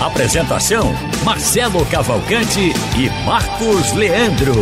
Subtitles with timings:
[0.00, 0.92] Apresentação:
[1.24, 4.54] Marcelo Cavalcante e Marcos Leandro.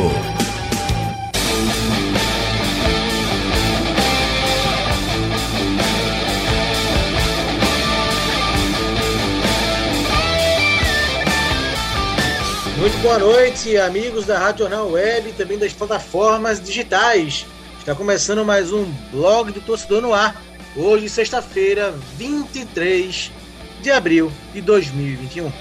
[12.79, 17.45] Muito boa noite, amigos da Rádio Jornal Web e também das plataformas digitais.
[17.81, 20.41] Está começando mais um blog do Torcedor no Ar.
[20.77, 23.33] Hoje, sexta-feira, 23
[23.85, 25.53] de abril de 2021.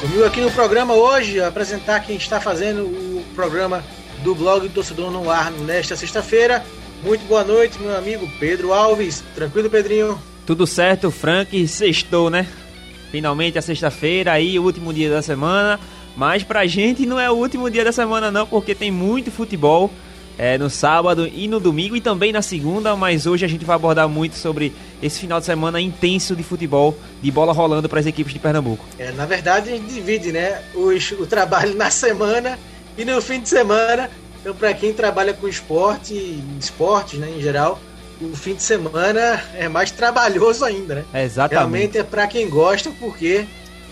[0.00, 3.84] Comigo aqui no programa hoje, apresentar quem está fazendo o programa
[4.24, 6.64] do blog do Torcedor no Ar nesta sexta-feira.
[7.04, 9.22] Muito boa noite, meu amigo Pedro Alves.
[9.36, 10.20] Tranquilo, Pedrinho?
[10.44, 11.68] Tudo certo, Frank.
[11.68, 12.48] Sextou, né?
[13.12, 15.78] Finalmente a sexta-feira, aí o último dia da semana.
[16.16, 19.88] Mas pra gente não é o último dia da semana, não, porque tem muito futebol
[20.38, 23.74] é, no sábado e no domingo e também na segunda, mas hoje a gente vai
[23.74, 24.72] abordar muito sobre
[25.02, 28.84] esse final de semana intenso de futebol, de bola rolando para as equipes de Pernambuco.
[28.98, 32.56] É, na verdade, a gente divide né, os, o trabalho na semana
[32.96, 34.08] e no fim de semana.
[34.40, 36.14] Então, para quem trabalha com esporte,
[36.58, 37.80] esportes né, em geral,
[38.20, 41.04] o fim de semana é mais trabalhoso ainda, né?
[41.12, 41.58] É exatamente.
[41.58, 43.44] Realmente é para quem gosta, porque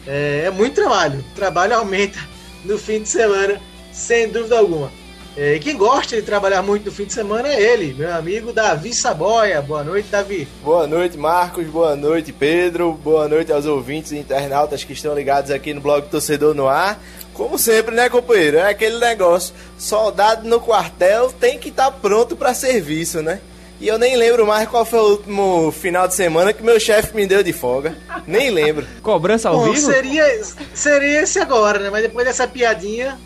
[0.07, 1.19] é, é muito trabalho.
[1.19, 2.19] O trabalho aumenta
[2.65, 3.61] no fim de semana,
[3.93, 4.91] sem dúvida alguma.
[5.37, 8.55] É, e quem gosta de trabalhar muito no fim de semana é ele, meu amigo
[8.55, 9.61] Davi Saboia.
[9.61, 10.49] Boa noite, Davi.
[10.65, 11.67] Boa noite, Marcos.
[11.67, 12.95] Boa noite, Pedro.
[12.95, 16.99] Boa noite aos ouvintes e internautas que estão ligados aqui no blog Torcedor no Ar.
[17.35, 18.57] Como sempre, né, companheiro?
[18.57, 23.39] É aquele negócio: soldado no quartel tem que estar tá pronto para serviço, né?
[23.79, 27.15] E eu nem lembro mais qual foi o último final de semana que meu chefe
[27.15, 27.95] me deu de folga.
[28.27, 28.87] Nem lembro.
[29.03, 29.93] Cobrança ao Bom, vivo?
[29.93, 30.25] Seria,
[30.73, 31.91] seria esse agora, né?
[31.91, 33.19] Mas depois dessa piadinha,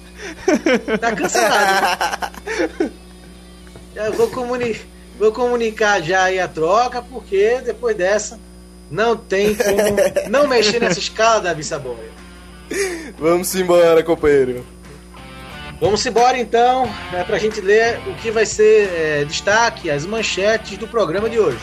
[1.00, 2.32] Tá cancelado.
[3.94, 4.80] Eu vou, comuni
[5.18, 8.38] vou comunicar já aí a troca, porque depois dessa
[8.90, 9.76] não tem como
[10.30, 12.10] não mexer nessa escala, Davi Saboia.
[13.18, 14.64] Vamos embora, companheiro.
[15.80, 20.04] Vamos embora então, é, para a gente ler o que vai ser é, destaque, as
[20.04, 21.58] manchetes do programa de hoje.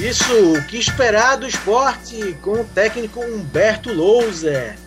[0.00, 4.78] Isso, o que esperar do esporte com o técnico Humberto Louser.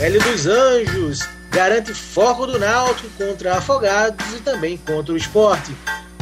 [0.00, 1.20] Hélio dos Anjos
[1.52, 5.72] garante foco do Náutico contra Afogados e também contra o esporte.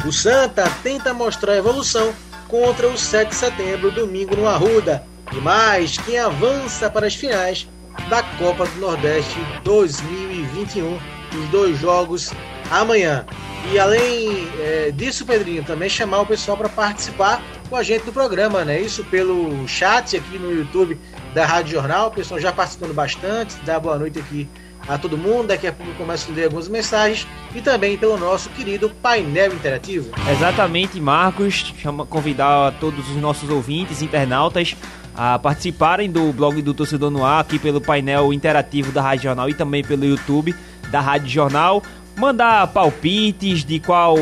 [0.05, 2.13] O Santa tenta mostrar evolução
[2.47, 5.03] contra o 7 de setembro, domingo no Arruda.
[5.31, 7.67] E mais, quem avança para as finais
[8.09, 10.99] da Copa do Nordeste 2021,
[11.33, 12.31] os dois jogos
[12.69, 13.25] amanhã.
[13.71, 18.13] E além é, disso, Pedrinho, também chamar o pessoal para participar com a gente do
[18.13, 18.79] programa, né?
[18.79, 20.97] Isso pelo chat aqui no YouTube
[21.33, 24.47] da Rádio Jornal, o pessoal já participando bastante, dá boa noite aqui
[24.87, 28.17] a todo mundo, daqui a pouco eu começo a ler algumas mensagens e também pelo
[28.17, 30.11] nosso querido painel interativo.
[30.31, 34.75] Exatamente, Marcos, chama convidar todos os nossos ouvintes, internautas
[35.15, 39.49] a participarem do blog do Torcedor no Ar aqui pelo painel interativo da Rádio Jornal
[39.49, 40.53] e também pelo YouTube
[40.91, 41.81] da Rádio Jornal
[42.15, 44.15] mandar palpites de qual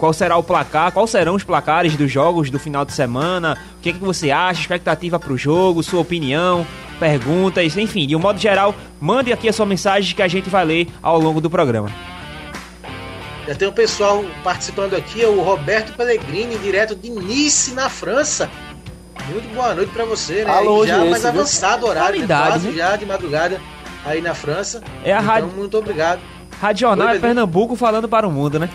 [0.00, 3.82] qual será o placar, quais serão os placares dos jogos do final de semana, o
[3.82, 6.66] que, é que você acha, expectativa para o jogo, sua opinião,
[6.98, 10.64] perguntas, enfim, de um modo geral, mande aqui a sua mensagem que a gente vai
[10.64, 11.90] ler ao longo do programa.
[13.46, 18.50] Já tem um pessoal participando aqui, é o Roberto Pellegrini, direto de Nice, na França.
[19.30, 20.50] Muito boa noite para você, né?
[20.50, 22.26] Alô, já mais avançado horário, né?
[22.26, 22.74] quase né?
[22.74, 23.60] já de madrugada
[24.04, 24.82] aí na França.
[25.04, 25.48] É a então, rádio.
[25.48, 26.20] muito obrigado.
[26.60, 28.68] Rádio Jornal é Pernambuco falando para o mundo, né?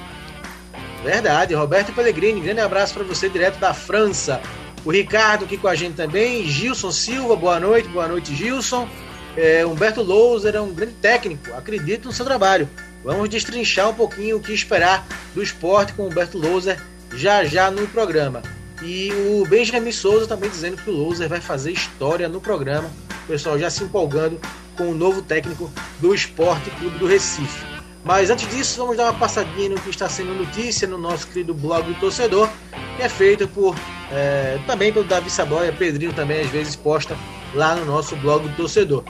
[1.03, 4.41] Verdade, Roberto Pellegrini, grande abraço para você direto da França.
[4.83, 8.89] O Ricardo aqui com a gente também, Gilson Silva, boa noite, boa noite Gilson.
[9.37, 12.67] É, Humberto Louser é um grande técnico, acredito no seu trabalho.
[13.03, 15.05] Vamos destrinchar um pouquinho o que esperar
[15.35, 16.81] do esporte com o Humberto Louser
[17.13, 18.41] já já no programa.
[18.81, 22.89] E o Benjamin Souza também dizendo que o Louser vai fazer história no programa.
[23.25, 24.39] O pessoal já se empolgando
[24.75, 27.74] com o novo técnico do Esporte Clube do Recife.
[28.05, 31.55] Mas antes disso, vamos dar uma passadinha no que está sendo notícia no nosso querido
[31.55, 32.47] blog do torcedor,
[32.95, 33.75] que é feito por
[34.11, 37.17] é, também pelo Davi Saboia, Pedrinho também às vezes posta
[37.55, 39.03] lá no nosso blog do torcedor.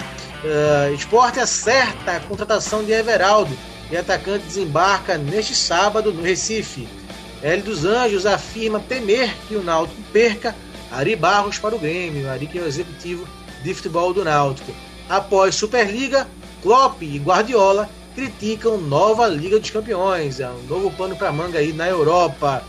[0.43, 3.53] Uh, esporte acerta a contratação de Everaldo
[3.91, 6.87] e atacante desembarca neste sábado no Recife.
[7.41, 10.55] L dos Anjos afirma temer que o Náutico perca
[10.89, 13.27] Ari Barros para o Grêmio, Ari que é o executivo
[13.61, 14.71] de futebol do Náutico.
[15.09, 16.25] Após Superliga,
[16.61, 21.73] Klopp e Guardiola criticam nova Liga dos Campeões, é um novo pano para manga aí
[21.73, 22.63] na Europa.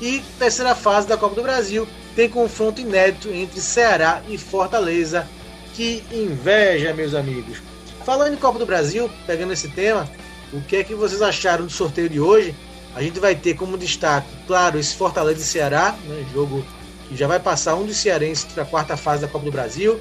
[0.00, 5.28] E terceira fase da Copa do Brasil tem confronto inédito entre Ceará e Fortaleza.
[5.74, 7.58] Que inveja, meus amigos.
[8.04, 10.08] Falando em Copa do Brasil, pegando esse tema,
[10.52, 12.54] o que é que vocês acharam do sorteio de hoje?
[12.94, 16.64] A gente vai ter como destaque, claro, esse Fortaleza e Ceará, né, jogo
[17.08, 19.98] que já vai passar um dos cearenses para a quarta fase da Copa do Brasil.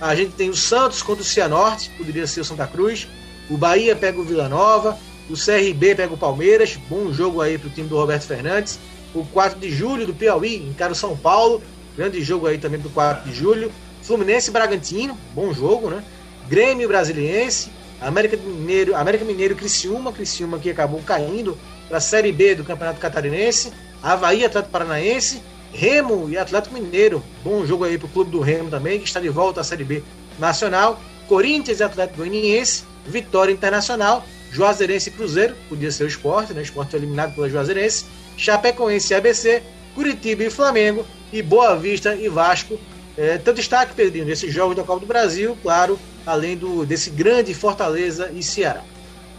[0.00, 3.06] A gente tem o Santos contra o Cianorte, poderia ser o Santa Cruz.
[3.50, 4.98] O Bahia pega o Vila Nova.
[5.28, 6.78] O CRB pega o Palmeiras.
[6.88, 8.78] Bom jogo aí para o time do Roberto Fernandes.
[9.14, 11.62] O 4 de julho do Piauí encara o São Paulo.
[11.96, 13.70] Grande jogo aí também para o 4 de julho.
[14.02, 15.16] Fluminense e Bragantino.
[15.34, 16.02] Bom jogo, né?
[16.48, 17.70] Grêmio Brasiliense.
[18.00, 20.12] América Mineiro, América Mineiro Criciúma.
[20.12, 21.56] Criciúma que acabou caindo
[21.88, 23.72] para a Série B do Campeonato Catarinense.
[24.02, 25.40] Havaí Atlético Paranaense.
[25.72, 27.22] Remo e Atlético Mineiro.
[27.42, 29.84] Bom jogo aí para o clube do Remo também, que está de volta à Série
[29.84, 30.02] B
[30.38, 31.00] Nacional.
[31.26, 32.84] Corinthians e Atlético Goianiense.
[33.06, 34.24] Vitória Internacional.
[34.50, 35.54] Juazeirense e Cruzeiro.
[35.68, 36.60] Podia ser o esporte, né?
[36.60, 38.06] O esporte foi eliminado pela Juazeirense.
[38.36, 39.62] Chapecoense e ABC.
[39.94, 41.04] Curitiba e Flamengo.
[41.32, 42.78] E Boa Vista e Vasco.
[43.16, 47.54] É, teu destaque, Pedrinho, desses jogos da Copa do Brasil, claro, além do desse grande
[47.54, 48.82] Fortaleza e Ceará.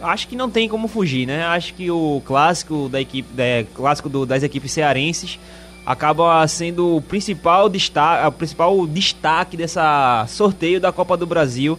[0.00, 1.44] Acho que não tem como fugir, né?
[1.44, 5.38] Acho que o clássico da equipe, da, clássico do, das equipes cearenses
[5.84, 11.78] acaba sendo o principal destaque, o principal destaque dessa sorteio da Copa do Brasil.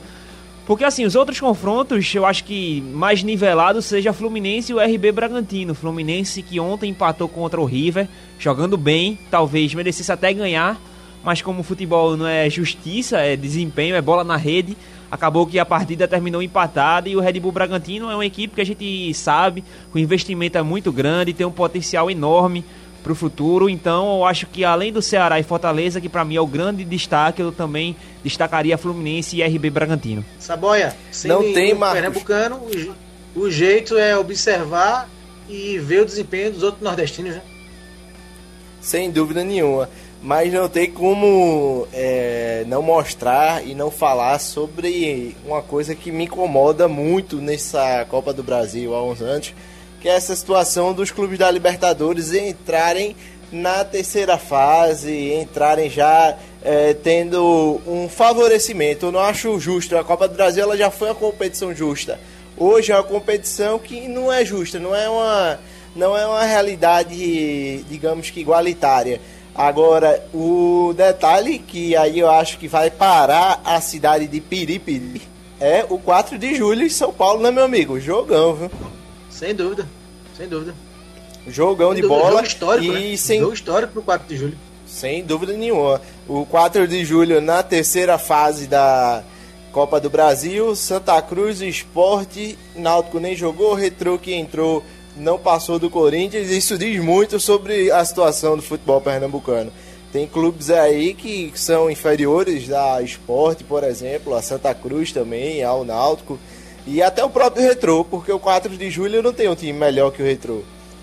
[0.67, 5.13] Porque assim, os outros confrontos, eu acho que mais nivelado seja Fluminense e o RB
[5.13, 5.73] Bragantino.
[5.73, 10.77] Fluminense que ontem empatou contra o River, jogando bem, talvez merecesse até ganhar,
[11.23, 14.75] mas como o futebol não é justiça, é desempenho, é bola na rede,
[15.09, 18.61] acabou que a partida terminou empatada e o Red Bull Bragantino é uma equipe que
[18.61, 22.65] a gente sabe, o investimento é muito grande, tem um potencial enorme
[23.07, 23.69] para o futuro.
[23.69, 26.83] Então, eu acho que além do Ceará e Fortaleza, que para mim é o grande
[26.83, 30.25] destaque, eu também destacaria Fluminense e RB Bragantino.
[30.37, 32.01] Saboia, sem não tem Marcos.
[32.01, 32.57] Pernambucano,
[33.35, 35.09] o, o jeito é observar
[35.47, 37.41] e ver o desempenho dos outros nordestinos, né?
[38.81, 39.89] Sem dúvida nenhuma.
[40.21, 46.25] Mas não tem como é, não mostrar e não falar sobre uma coisa que me
[46.25, 49.53] incomoda muito nessa Copa do Brasil há uns anos,
[50.01, 53.15] que é essa situação dos clubes da Libertadores entrarem
[53.51, 59.07] na terceira fase, entrarem já é, tendo um favorecimento.
[59.07, 59.97] Eu não acho justo.
[59.97, 62.19] A Copa do Brasil ela já foi uma competição justa.
[62.57, 65.59] Hoje é uma competição que não é justa, não é uma,
[65.95, 69.21] não é uma realidade, digamos que igualitária.
[69.53, 75.21] Agora, o detalhe que aí eu acho que vai parar a cidade de Piripiri
[75.59, 77.99] é o 4 de julho em São Paulo, né, meu amigo?
[77.99, 78.71] Jogão, viu?
[79.37, 79.87] Sem dúvida,
[80.35, 80.73] sem dúvida.
[81.47, 82.35] Jogão sem de dúvida, bola.
[82.37, 83.17] Jogo histórico, e né?
[83.17, 83.39] sem...
[83.39, 84.57] Jogo histórico pro 4 de julho.
[84.87, 86.01] Sem dúvida nenhuma.
[86.27, 89.23] O 4 de julho na terceira fase da
[89.71, 94.83] Copa do Brasil, Santa Cruz, Esporte, Náutico nem jogou, Retro que entrou
[95.15, 96.49] não passou do Corinthians.
[96.49, 99.71] Isso diz muito sobre a situação do futebol pernambucano.
[100.11, 105.85] Tem clubes aí que são inferiores da Esporte, por exemplo, a Santa Cruz também, ao
[105.85, 106.39] Náutico.
[106.87, 110.09] E até o próprio Retrô, porque o 4 de julho não tem um time melhor
[110.09, 110.61] que o Retrô.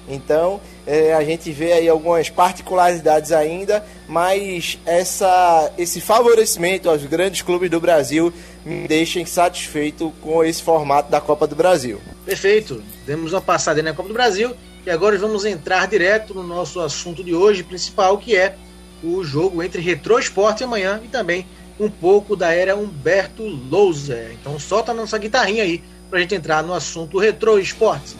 [0.08, 7.42] Então, é, a gente vê aí algumas particularidades ainda, mas essa, esse favorecimento aos grandes
[7.42, 8.32] clubes do Brasil
[8.64, 12.00] me deixa insatisfeito com esse formato da Copa do Brasil.
[12.24, 12.82] Perfeito.
[13.06, 14.54] Demos uma passada na Copa do Brasil
[14.86, 18.56] e agora vamos entrar direto no nosso assunto de hoje principal, que é
[19.02, 21.46] o jogo entre Retro Esporte amanhã e também
[21.78, 24.32] um pouco da era Humberto Louser.
[24.40, 28.16] Então solta a nossa guitarrinha aí para a gente entrar no assunto Retro Esporte.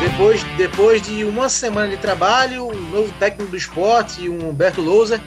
[0.00, 5.20] Depois, depois de uma semana de trabalho, o novo técnico do esporte, o Humberto Louser,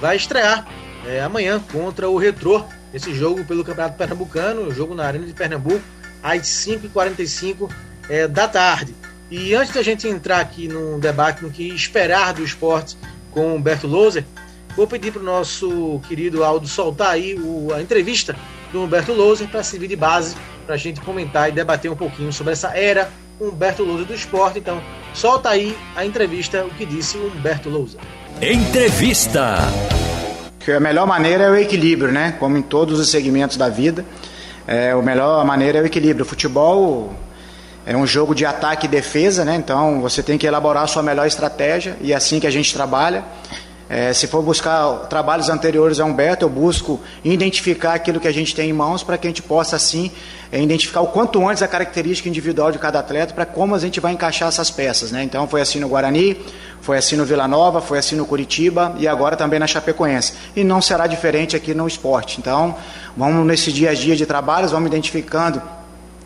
[0.00, 0.66] vai estrear
[1.06, 2.64] é, amanhã contra o Retrô.
[2.92, 5.82] Esse jogo pelo Campeonato Pernambucano, jogo na Arena de Pernambuco,
[6.20, 7.70] às 5h45
[8.10, 8.94] é, da tarde.
[9.30, 12.98] E antes da gente entrar aqui num debate no que esperar do esporte
[13.30, 14.24] com o Humberto Loser,
[14.76, 18.34] vou pedir para o nosso querido Aldo soltar aí o, a entrevista
[18.72, 20.34] do Humberto Loser para servir de base
[20.66, 23.08] para a gente comentar e debater um pouquinho sobre essa era
[23.40, 24.58] Humberto Loser do esporte.
[24.58, 24.82] Então,
[25.14, 28.00] solta aí a entrevista, o que disse o Humberto Loser.
[28.42, 29.58] Entrevista.
[30.58, 32.36] Que a melhor maneira é o equilíbrio, né?
[32.38, 34.04] Como em todos os segmentos da vida,
[34.66, 36.24] é, a melhor maneira é o equilíbrio.
[36.24, 37.14] O futebol
[37.90, 39.56] é um jogo de ataque e defesa, né?
[39.56, 42.72] Então você tem que elaborar a sua melhor estratégia e é assim que a gente
[42.72, 43.24] trabalha.
[43.88, 48.54] É, se for buscar trabalhos anteriores a Humberto, eu busco identificar aquilo que a gente
[48.54, 50.12] tem em mãos para que a gente possa, assim,
[50.52, 53.98] é, identificar o quanto antes a característica individual de cada atleta para como a gente
[53.98, 55.10] vai encaixar essas peças.
[55.10, 55.24] Né?
[55.24, 56.40] Então, foi assim no Guarani,
[56.80, 60.34] foi assim no Vila Nova, foi assim no Curitiba e agora também na Chapecoense.
[60.54, 62.38] E não será diferente aqui no esporte.
[62.38, 62.76] Então,
[63.16, 65.60] vamos nesse dia a dia de trabalhos, vamos identificando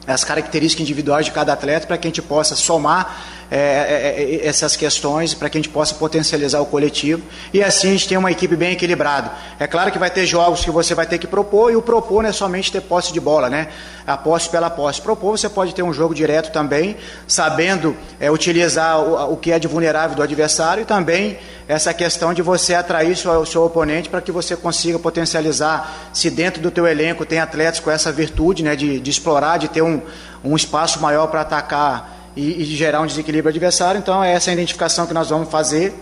[0.06, 3.16] as características individuais de cada atleta para que a gente possa somar
[3.50, 7.88] é, é, é, essas questões para que a gente possa potencializar o coletivo e assim
[7.88, 9.30] a gente tem uma equipe bem equilibrada.
[9.58, 12.22] É claro que vai ter jogos que você vai ter que propor e o propor
[12.22, 13.68] não é somente ter posse de bola, né?
[14.06, 15.00] A posse pela posse.
[15.00, 16.96] Propor você pode ter um jogo direto também,
[17.26, 22.34] sabendo é, utilizar o, o, que é de vulnerável do adversário e também essa questão
[22.34, 26.86] de você atrair o seu oponente para que você consiga potencializar se dentro do teu
[26.86, 28.76] elenco tem atletas com essa virtude, né?
[28.76, 30.00] De, de explorar, de ter um,
[30.44, 33.98] um espaço maior para atacar e, e gerar um desequilíbrio adversário.
[33.98, 35.94] Então, é essa a identificação que nós vamos fazer,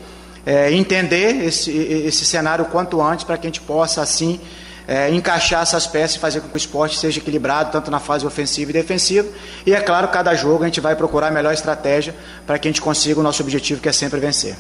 [0.45, 4.41] é, entender esse, esse cenário quanto antes para que a gente possa, assim,
[4.89, 8.27] é, encaixar essas peças e fazer com que o esporte seja equilibrado, tanto na fase
[8.27, 9.29] ofensiva e defensiva.
[9.65, 12.15] E, é claro, cada jogo a gente vai procurar a melhor estratégia
[12.47, 14.57] para que a gente consiga o nosso objetivo, que é sempre vencer.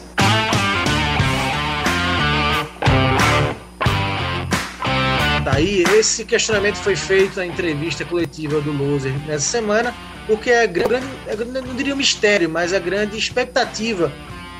[5.52, 9.94] Daí, esse questionamento foi feito na entrevista coletiva do Loser nessa semana
[10.26, 14.10] porque é grande, é, não diria um mistério, mas a grande expectativa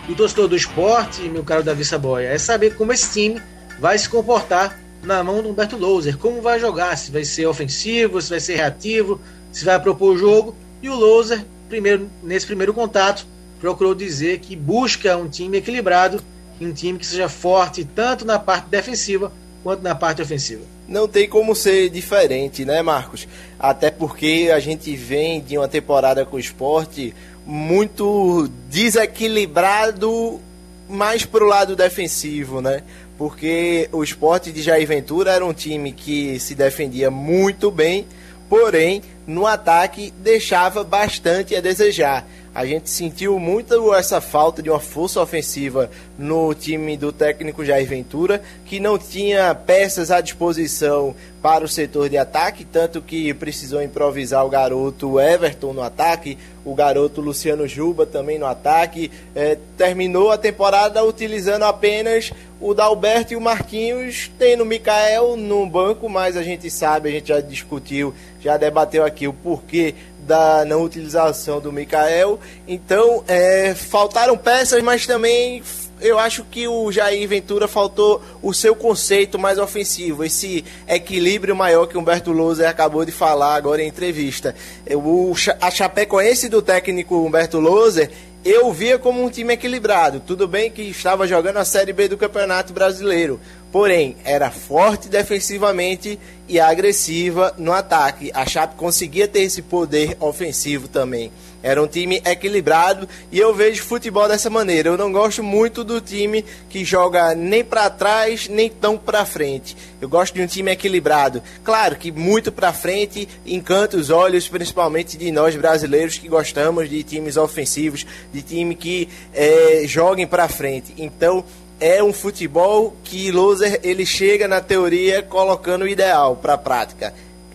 [0.06, 3.40] do torcedor do esporte, meu caro Davi Saboia, é saber como esse time
[3.80, 8.20] vai se comportar na mão do Humberto Louser, como vai jogar, se vai ser ofensivo,
[8.20, 9.18] se vai ser reativo,
[9.50, 10.54] se vai propor o jogo.
[10.82, 13.26] E o Louser, primeiro, nesse primeiro contato,
[13.58, 16.22] procurou dizer que busca um time equilibrado,
[16.60, 19.32] um time que seja forte tanto na parte defensiva
[19.62, 20.71] quanto na parte ofensiva.
[20.88, 23.26] Não tem como ser diferente, né, Marcos?
[23.58, 27.14] Até porque a gente vem de uma temporada com o esporte
[27.46, 30.40] muito desequilibrado
[30.88, 32.82] mais pro lado defensivo, né?
[33.16, 38.06] Porque o esporte de Jair Ventura era um time que se defendia muito bem,
[38.48, 42.26] porém, no ataque deixava bastante a desejar.
[42.54, 47.88] A gente sentiu muito essa falta de uma força ofensiva no time do técnico Jair
[47.88, 53.82] Ventura, que não tinha peças à disposição para o setor de ataque, tanto que precisou
[53.82, 59.10] improvisar o garoto Everton no ataque, o garoto Luciano Juba também no ataque.
[59.34, 65.66] É, terminou a temporada utilizando apenas o Dalberto e o Marquinhos, tendo o Mikael no
[65.66, 70.64] banco, mas a gente sabe, a gente já discutiu, já debateu aqui o porquê da
[70.64, 72.38] não utilização do Mikael.
[72.66, 75.62] Então, é, faltaram peças, mas também
[76.00, 81.86] eu acho que o Jair Ventura faltou o seu conceito mais ofensivo, esse equilíbrio maior
[81.86, 84.54] que Humberto Louser acabou de falar agora em entrevista.
[84.90, 88.10] O, a Chapecoense do técnico Humberto Louser
[88.44, 90.18] eu via como um time equilibrado.
[90.18, 93.38] Tudo bem que estava jogando a Série B do Campeonato Brasileiro,
[93.72, 98.30] porém era forte defensivamente e agressiva no ataque.
[98.34, 101.32] A Chape conseguia ter esse poder ofensivo também.
[101.62, 104.88] Era um time equilibrado e eu vejo futebol dessa maneira.
[104.88, 109.76] Eu não gosto muito do time que joga nem para trás nem tão para frente.
[110.00, 111.40] Eu gosto de um time equilibrado.
[111.62, 117.02] Claro que muito para frente encanta os olhos, principalmente de nós brasileiros que gostamos de
[117.04, 120.92] times ofensivos, de time que é, joguem para frente.
[120.98, 121.44] Então
[121.82, 127.12] é um futebol que Loser ele chega na teoria colocando o ideal para a prática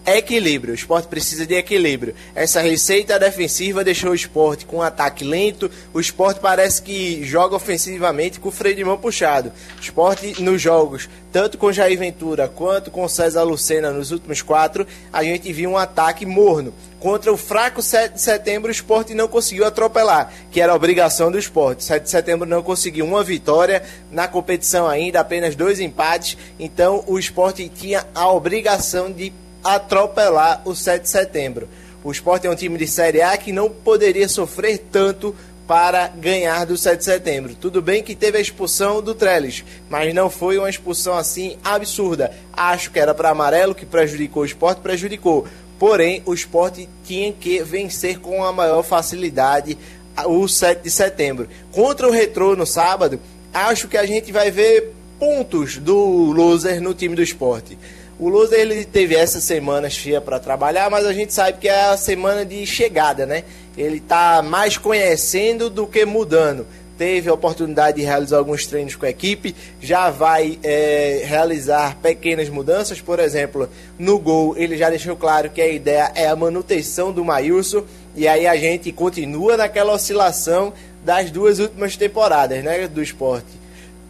[0.07, 0.71] equilíbrio.
[0.71, 2.15] O esporte precisa de equilíbrio.
[2.33, 5.69] Essa receita defensiva deixou o esporte com um ataque lento.
[5.93, 9.51] O esporte parece que joga ofensivamente com o freio de mão puxado.
[9.77, 14.87] O esporte nos jogos, tanto com Jair Ventura quanto com César Lucena nos últimos quatro,
[15.11, 16.73] a gente viu um ataque morno.
[16.99, 21.31] Contra o fraco 7 de setembro, o esporte não conseguiu atropelar, que era a obrigação
[21.31, 21.83] do esporte.
[21.83, 26.37] 7 de setembro não conseguiu uma vitória na competição ainda, apenas dois empates.
[26.59, 29.31] Então o esporte tinha a obrigação de
[29.63, 31.67] atropelar o 7 de setembro.
[32.03, 35.35] O Sport é um time de Série A que não poderia sofrer tanto
[35.67, 37.55] para ganhar do 7 de setembro.
[37.55, 42.31] Tudo bem que teve a expulsão do Trellis, mas não foi uma expulsão assim absurda.
[42.53, 45.45] Acho que era para amarelo que prejudicou o esporte, prejudicou.
[45.77, 49.77] Porém, o esporte tinha que vencer com a maior facilidade
[50.25, 51.47] o 7 de setembro.
[51.71, 53.19] Contra o Retrô no sábado,
[53.53, 57.77] acho que a gente vai ver pontos do loser no time do esporte.
[58.19, 61.85] O Loser ele teve essa semana cheia para trabalhar, mas a gente sabe que é
[61.85, 63.43] a semana de chegada, né?
[63.77, 66.65] Ele está mais conhecendo do que mudando.
[66.97, 72.49] Teve a oportunidade de realizar alguns treinos com a equipe, já vai é, realizar pequenas
[72.49, 73.69] mudanças, por exemplo,
[73.99, 77.83] no gol ele já deixou claro que a ideia é a manutenção do Maílson,
[78.15, 80.73] e aí a gente continua naquela oscilação
[81.05, 83.67] das duas últimas temporadas né, do esporte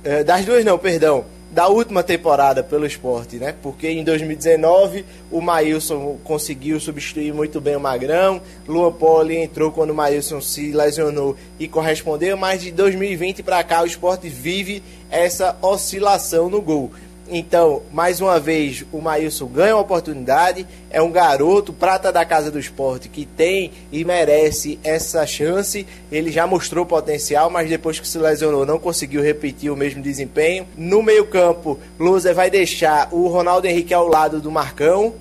[0.07, 3.55] é, das duas não, perdão, da última temporada pelo esporte, né?
[3.61, 9.91] Porque em 2019 o Maílson conseguiu substituir muito bem o Magrão, Luan Poli entrou quando
[9.91, 15.57] o Maílson se lesionou e correspondeu, mas de 2020 para cá o esporte vive essa
[15.61, 16.91] oscilação no gol.
[17.29, 20.65] Então, mais uma vez, o Maílson ganha uma oportunidade.
[20.89, 25.85] É um garoto, prata da casa do esporte, que tem e merece essa chance.
[26.11, 30.65] Ele já mostrou potencial, mas depois que se lesionou, não conseguiu repetir o mesmo desempenho.
[30.77, 35.13] No meio-campo, Luzer vai deixar o Ronaldo Henrique ao lado do Marcão.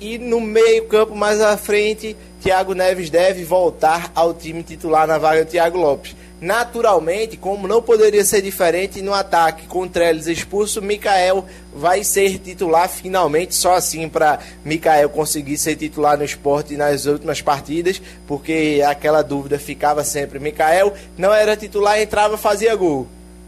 [0.00, 5.44] E no meio-campo, mais à frente, Thiago Neves deve voltar ao time titular na vaga
[5.44, 6.16] do Thiago Lopes.
[6.42, 12.88] Naturalmente, como não poderia ser diferente no ataque com Trellis expulso, Mikael vai ser titular
[12.88, 19.22] finalmente, só assim para Mikael conseguir ser titular no esporte nas últimas partidas, porque aquela
[19.22, 20.40] dúvida ficava sempre.
[20.40, 23.06] Mikael não era titular, entrava, fazia gol.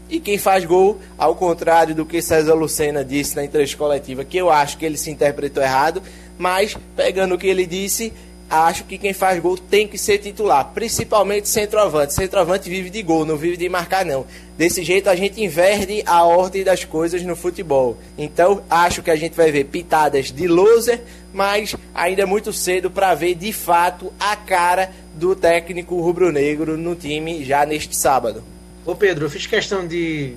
[0.09, 4.37] E quem faz gol, ao contrário do que César Lucena disse na entrevista coletiva, que
[4.37, 6.01] eu acho que ele se interpretou errado,
[6.37, 8.13] mas pegando o que ele disse,
[8.49, 12.13] acho que quem faz gol tem que ser titular, principalmente centroavante.
[12.13, 14.25] Centroavante vive de gol, não vive de marcar não.
[14.57, 17.97] Desse jeito a gente inverte a ordem das coisas no futebol.
[18.17, 21.01] Então acho que a gente vai ver pitadas de loser,
[21.33, 26.95] mas ainda é muito cedo para ver de fato a cara do técnico rubro-negro no
[26.95, 28.43] time já neste sábado.
[28.85, 30.35] Ô Pedro, eu fiz questão de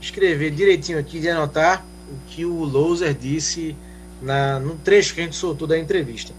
[0.00, 3.76] escrever direitinho aqui, de anotar o que o loser disse
[4.20, 6.34] na, no trecho que a gente soltou da entrevista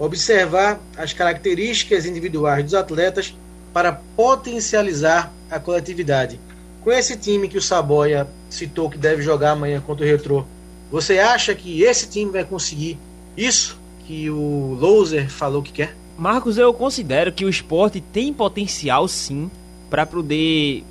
[0.00, 3.36] observar as características individuais dos atletas
[3.70, 6.40] para potencializar a coletividade.
[6.82, 10.44] Com esse time que o Saboia citou que deve jogar amanhã contra o Retrô,
[10.90, 12.98] você acha que esse time vai conseguir
[13.36, 15.94] isso que o Loser falou que quer?
[16.16, 19.50] Marcos, eu considero que o esporte tem potencial sim
[19.90, 20.84] para poder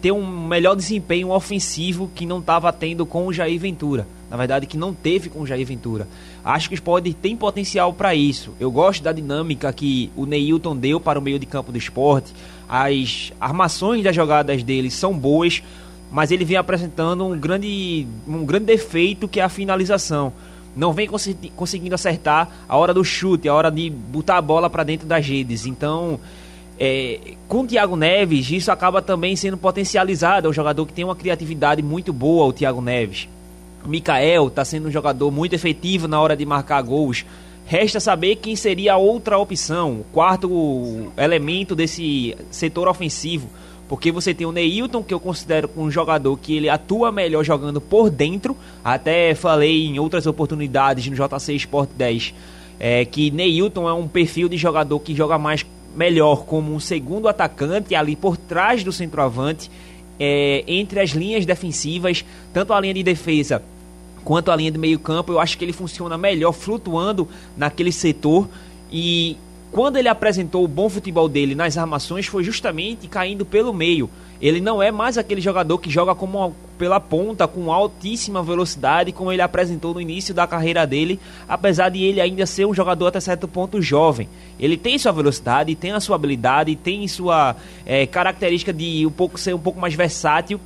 [0.00, 4.08] ter um melhor desempenho ofensivo que não estava tendo com o Jair Ventura.
[4.28, 6.08] Na verdade, que não teve com o Jair Ventura.
[6.42, 8.52] Acho que o esporte tem potencial para isso.
[8.58, 12.32] Eu gosto da dinâmica que o Neilton deu para o meio de campo do esporte.
[12.68, 15.62] As armações das jogadas dele são boas,
[16.10, 20.32] mas ele vem apresentando um grande, um grande defeito que é a finalização.
[20.74, 21.08] Não vem
[21.54, 25.24] conseguindo acertar a hora do chute, a hora de botar a bola para dentro das
[25.24, 25.66] redes.
[25.66, 26.18] Então,
[26.78, 30.46] é, com o Thiago Neves, isso acaba também sendo potencializado.
[30.46, 33.28] É um jogador que tem uma criatividade muito boa, o Thiago Neves.
[33.84, 37.24] Mikael está sendo um jogador muito efetivo na hora de marcar gols.
[37.64, 43.48] Resta saber quem seria a outra opção, o quarto elemento desse setor ofensivo.
[43.88, 47.80] Porque você tem o Neilton, que eu considero um jogador que ele atua melhor jogando
[47.80, 48.56] por dentro.
[48.84, 52.34] Até falei em outras oportunidades no JC Sport 10
[52.78, 55.64] é, que Neilton é um perfil de jogador que joga mais
[55.96, 59.70] melhor como um segundo atacante ali por trás do centroavante,
[60.20, 63.62] é, entre as linhas defensivas, tanto a linha de defesa
[64.26, 68.48] quanto a linha de meio campo, eu acho que ele funciona melhor flutuando naquele setor
[68.90, 69.36] e
[69.70, 74.10] quando ele apresentou o bom futebol dele nas armações foi justamente caindo pelo meio.
[74.40, 79.32] Ele não é mais aquele jogador que joga como pela ponta com altíssima velocidade, como
[79.32, 81.18] ele apresentou no início da carreira dele,
[81.48, 84.28] apesar de ele ainda ser um jogador até certo ponto jovem.
[84.60, 89.38] Ele tem sua velocidade, tem a sua habilidade, tem sua é, característica de um pouco
[89.38, 90.60] ser um pouco mais versátil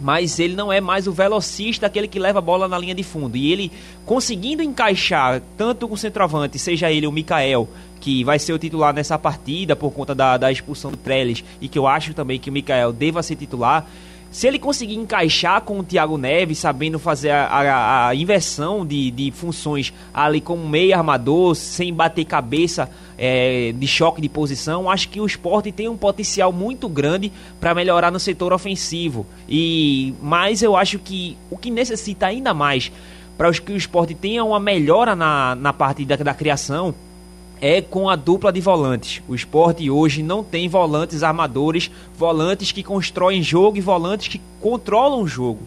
[0.00, 3.02] mas ele não é mais o velocista, aquele que leva a bola na linha de
[3.02, 3.36] fundo.
[3.36, 3.72] E ele
[4.04, 7.68] conseguindo encaixar tanto com o centroavante, seja ele o Mikael,
[8.00, 11.68] que vai ser o titular nessa partida por conta da, da expulsão do Trellis, e
[11.68, 13.86] que eu acho também que o Mikael deva ser titular,
[14.30, 19.10] se ele conseguir encaixar com o Thiago Neves, sabendo fazer a, a, a inversão de,
[19.10, 25.08] de, funções ali como meio armador, sem bater cabeça é, de choque de posição, acho
[25.08, 29.26] que o esporte tem um potencial muito grande para melhorar no setor ofensivo.
[29.48, 32.92] E Mas eu acho que o que necessita ainda mais
[33.38, 36.94] para que o esporte tenha uma melhora na, na parte da, da criação
[37.60, 39.22] é com a dupla de volantes.
[39.28, 45.22] O esporte hoje não tem volantes armadores, volantes que constroem jogo e volantes que controlam
[45.22, 45.60] o jogo.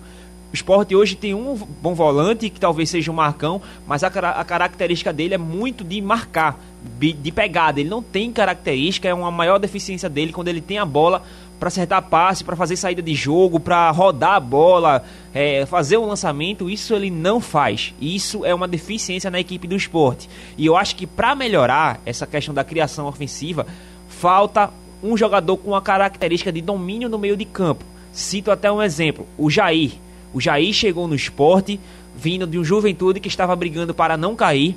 [0.52, 4.43] O esporte hoje tem um bom volante, que talvez seja o Marcão, mas a, a
[4.43, 6.60] característica dele é muito de marcar,
[6.99, 7.80] de pegada.
[7.80, 11.21] Ele não tem característica, é uma maior deficiência dele quando ele tem a bola
[11.60, 16.06] para acertar passe, para fazer saída de jogo, para rodar a bola, é, fazer um
[16.06, 17.93] lançamento, isso ele não faz.
[18.00, 20.30] Isso é uma deficiência na equipe do esporte.
[20.58, 23.67] E eu acho que para melhorar essa questão da criação ofensiva,
[24.08, 24.69] falta
[25.04, 27.84] um jogador com uma característica de domínio no meio de campo.
[28.12, 29.91] Cito até um exemplo: o Jair.
[30.34, 31.80] O Jair chegou no esporte,
[32.15, 34.76] vindo de um juventude que estava brigando para não cair,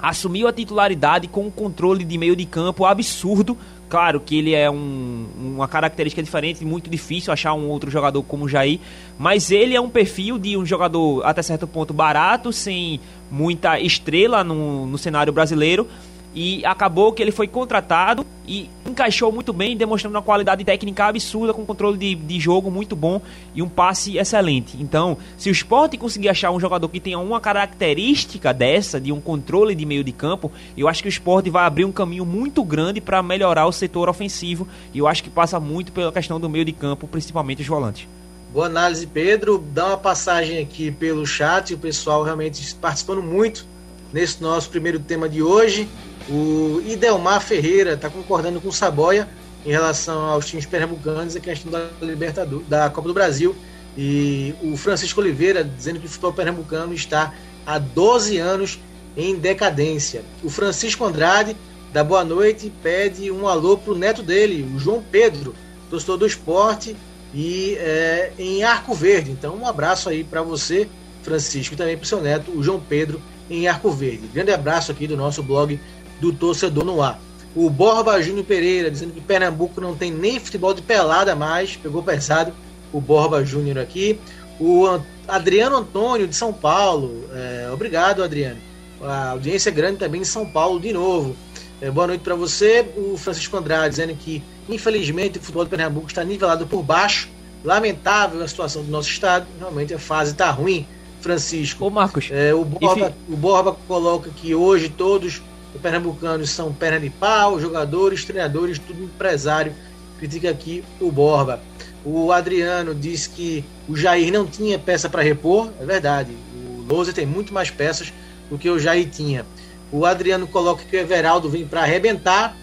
[0.00, 3.56] assumiu a titularidade com um controle de meio de campo absurdo,
[3.90, 8.44] Claro que ele é um, uma característica diferente, muito difícil achar um outro jogador como
[8.44, 8.78] o Jair,
[9.18, 14.44] mas ele é um perfil de um jogador até certo ponto barato, sem muita estrela
[14.44, 15.88] no, no cenário brasileiro,
[16.34, 21.52] e acabou que ele foi contratado e encaixou muito bem, demonstrando uma qualidade técnica absurda,
[21.54, 23.20] com controle de, de jogo muito bom
[23.54, 24.76] e um passe excelente.
[24.80, 29.20] Então, se o Sport conseguir achar um jogador que tenha uma característica dessa, de um
[29.20, 32.64] controle de meio de campo, eu acho que o Sport vai abrir um caminho muito
[32.64, 34.66] grande para melhorar o setor ofensivo.
[34.92, 38.08] E eu acho que passa muito pela questão do meio de campo, principalmente os volantes.
[38.52, 39.64] Boa análise, Pedro.
[39.72, 43.64] Dá uma passagem aqui pelo chat, o pessoal realmente participando muito
[44.12, 45.88] nesse nosso primeiro tema de hoje.
[46.30, 49.28] O Idelmar Ferreira está concordando com o Saboia
[49.66, 53.54] em relação aos times pernambucanos e a questão da Libertadores, da Copa do Brasil.
[53.98, 57.34] E o Francisco Oliveira dizendo que o futebol pernambucano está
[57.66, 58.78] há 12 anos
[59.16, 60.22] em decadência.
[60.44, 61.56] O Francisco Andrade,
[61.92, 65.52] da Boa Noite, pede um alô para o neto dele, o João Pedro,
[65.90, 66.96] torcedor do esporte,
[67.34, 69.32] e é, em Arco Verde.
[69.32, 70.88] Então, um abraço aí para você,
[71.22, 74.28] Francisco, e também para o seu neto, o João Pedro, em Arco Verde.
[74.32, 75.78] Grande abraço aqui do nosso blog
[76.20, 77.20] do torcedor no ar.
[77.54, 82.02] O Borba Júnior Pereira dizendo que Pernambuco não tem nem futebol de pelada mais, pegou
[82.02, 82.52] pesado
[82.92, 84.18] o Borba Júnior aqui.
[84.60, 88.58] O Adriano Antônio de São Paulo, é, obrigado Adriano.
[89.02, 91.34] A audiência é grande também em São Paulo de novo.
[91.80, 92.86] É, boa noite para você.
[92.96, 97.28] O Francisco Andrade dizendo que infelizmente o futebol de Pernambuco está nivelado por baixo.
[97.64, 99.46] Lamentável a situação do nosso estado.
[99.58, 100.86] Realmente a fase está ruim,
[101.20, 101.86] Francisco.
[101.86, 102.28] Ô Marcos.
[102.30, 105.40] É, o, Borba, o Borba coloca que hoje todos
[105.74, 109.72] os pernambucanos são perna de pau, jogadores, treinadores, tudo empresário.
[110.18, 111.60] Critica aqui o Borba.
[112.04, 115.70] O Adriano diz que o Jair não tinha peça para repor.
[115.80, 116.32] É verdade.
[116.54, 118.12] O Lousa tem muito mais peças
[118.50, 119.46] do que o Jair tinha.
[119.92, 122.56] O Adriano coloca que o Everaldo vem para arrebentar.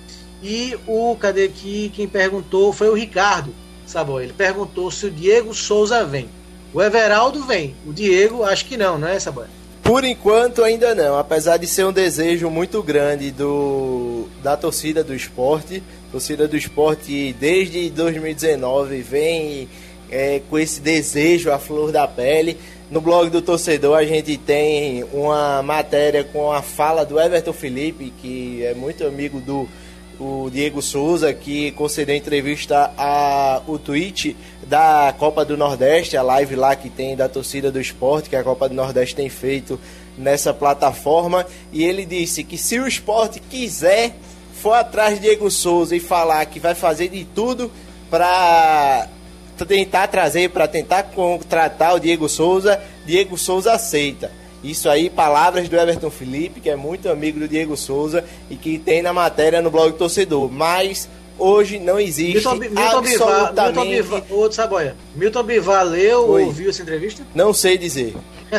[0.44, 1.92] E o cadê aqui?
[1.96, 3.54] Quem perguntou foi o Ricardo
[3.86, 4.26] Saboy.
[4.26, 6.30] Ele perguntou se o Diego Souza vem.
[6.74, 7.76] O Everaldo vem.
[7.86, 9.48] O Diego, acho que não, não é, Saboy?
[9.88, 15.16] Por enquanto ainda não, apesar de ser um desejo muito grande do da torcida do
[15.16, 15.82] esporte.
[16.12, 19.70] Torcida do esporte desde 2019 vem
[20.12, 22.58] é, com esse desejo à flor da pele.
[22.92, 28.12] No blog do torcedor a gente tem uma matéria com a fala do Everton Felipe,
[28.22, 29.70] que é muito amigo do
[30.20, 36.56] o Diego Souza, que concedeu entrevista a o tweet da Copa do Nordeste, a live
[36.56, 39.80] lá que tem da torcida do esporte, que a Copa do Nordeste tem feito
[40.18, 44.16] nessa plataforma, e ele disse que se o esporte quiser
[44.54, 47.72] for atrás de Diego Souza e falar que vai fazer de tudo
[48.10, 49.08] para
[49.68, 54.32] tentar trazer, para tentar contratar o Diego Souza, Diego Souza aceita.
[54.64, 58.78] Isso aí, palavras do Everton Felipe, que é muito amigo do Diego Souza e que
[58.80, 60.52] tem na matéria no blog Torcedor.
[60.52, 63.86] Mas hoje não existe Milton, Milton absolutamente...
[63.86, 64.96] Milton Bivar, outro Saboia.
[65.16, 67.24] Milton Bivar leu ou ouviu essa entrevista?
[67.36, 68.16] Não sei dizer.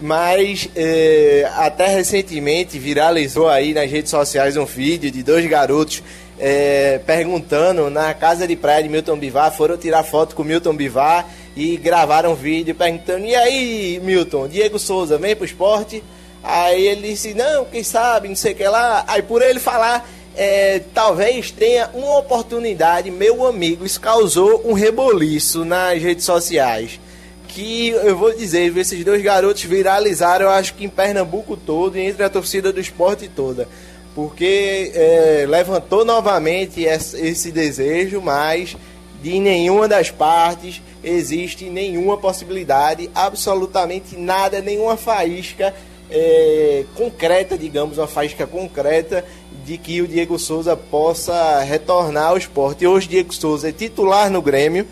[0.00, 6.02] Mas é, até recentemente viralizou aí nas redes sociais um vídeo de dois garotos
[6.38, 11.26] é, perguntando na casa de praia de Milton Bivar, foram tirar foto com Milton Bivar
[11.56, 16.04] e gravaram um vídeo perguntando: e aí, Milton, Diego Souza, vem pro esporte?
[16.44, 19.04] Aí ele disse: não, quem sabe, não sei o que lá.
[19.08, 25.64] Aí por ele falar, é, talvez tenha uma oportunidade, meu amigo, isso causou um reboliço
[25.64, 27.00] nas redes sociais.
[27.48, 32.02] Que eu vou dizer, esses dois garotos viralizaram, eu acho que em Pernambuco todo e
[32.02, 33.66] entre a torcida do esporte toda.
[34.14, 38.76] Porque é, levantou novamente esse desejo, mas
[39.22, 45.72] de nenhuma das partes existe nenhuma possibilidade, absolutamente nada, nenhuma faísca
[46.10, 49.24] é, concreta, digamos, uma faísca concreta
[49.64, 52.86] de que o Diego Souza possa retornar ao esporte.
[52.86, 54.86] Hoje, Diego Souza é titular no Grêmio,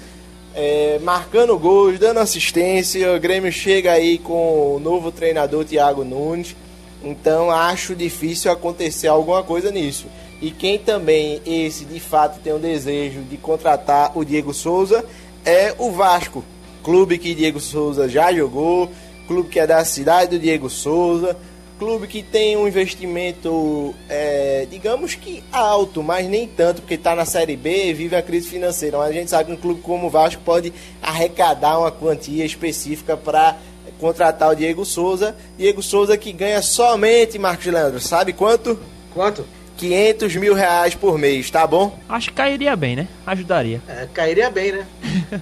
[0.54, 3.12] é, marcando gols, dando assistência.
[3.14, 6.54] O Grêmio chega aí com o novo treinador Thiago Nunes.
[7.02, 10.06] Então, acho difícil acontecer alguma coisa nisso.
[10.40, 15.04] E quem também, esse de fato, tem o desejo de contratar o Diego Souza
[15.44, 16.44] é o Vasco.
[16.82, 18.90] Clube que Diego Souza já jogou,
[19.26, 21.36] clube que é da cidade do Diego Souza,
[21.78, 27.24] clube que tem um investimento, é, digamos que alto, mas nem tanto, porque está na
[27.24, 28.98] Série B e vive a crise financeira.
[28.98, 33.16] Mas a gente sabe que um clube como o Vasco pode arrecadar uma quantia específica
[33.16, 33.56] para
[33.98, 35.34] contratar o Diego Souza.
[35.56, 38.78] Diego Souza que ganha somente, Marcos Leandro, sabe quanto?
[39.12, 39.44] Quanto?
[39.76, 41.98] 500 mil reais por mês, tá bom?
[42.08, 43.08] Acho que cairia bem, né?
[43.26, 43.80] Ajudaria.
[43.88, 44.86] É, cairia bem, né?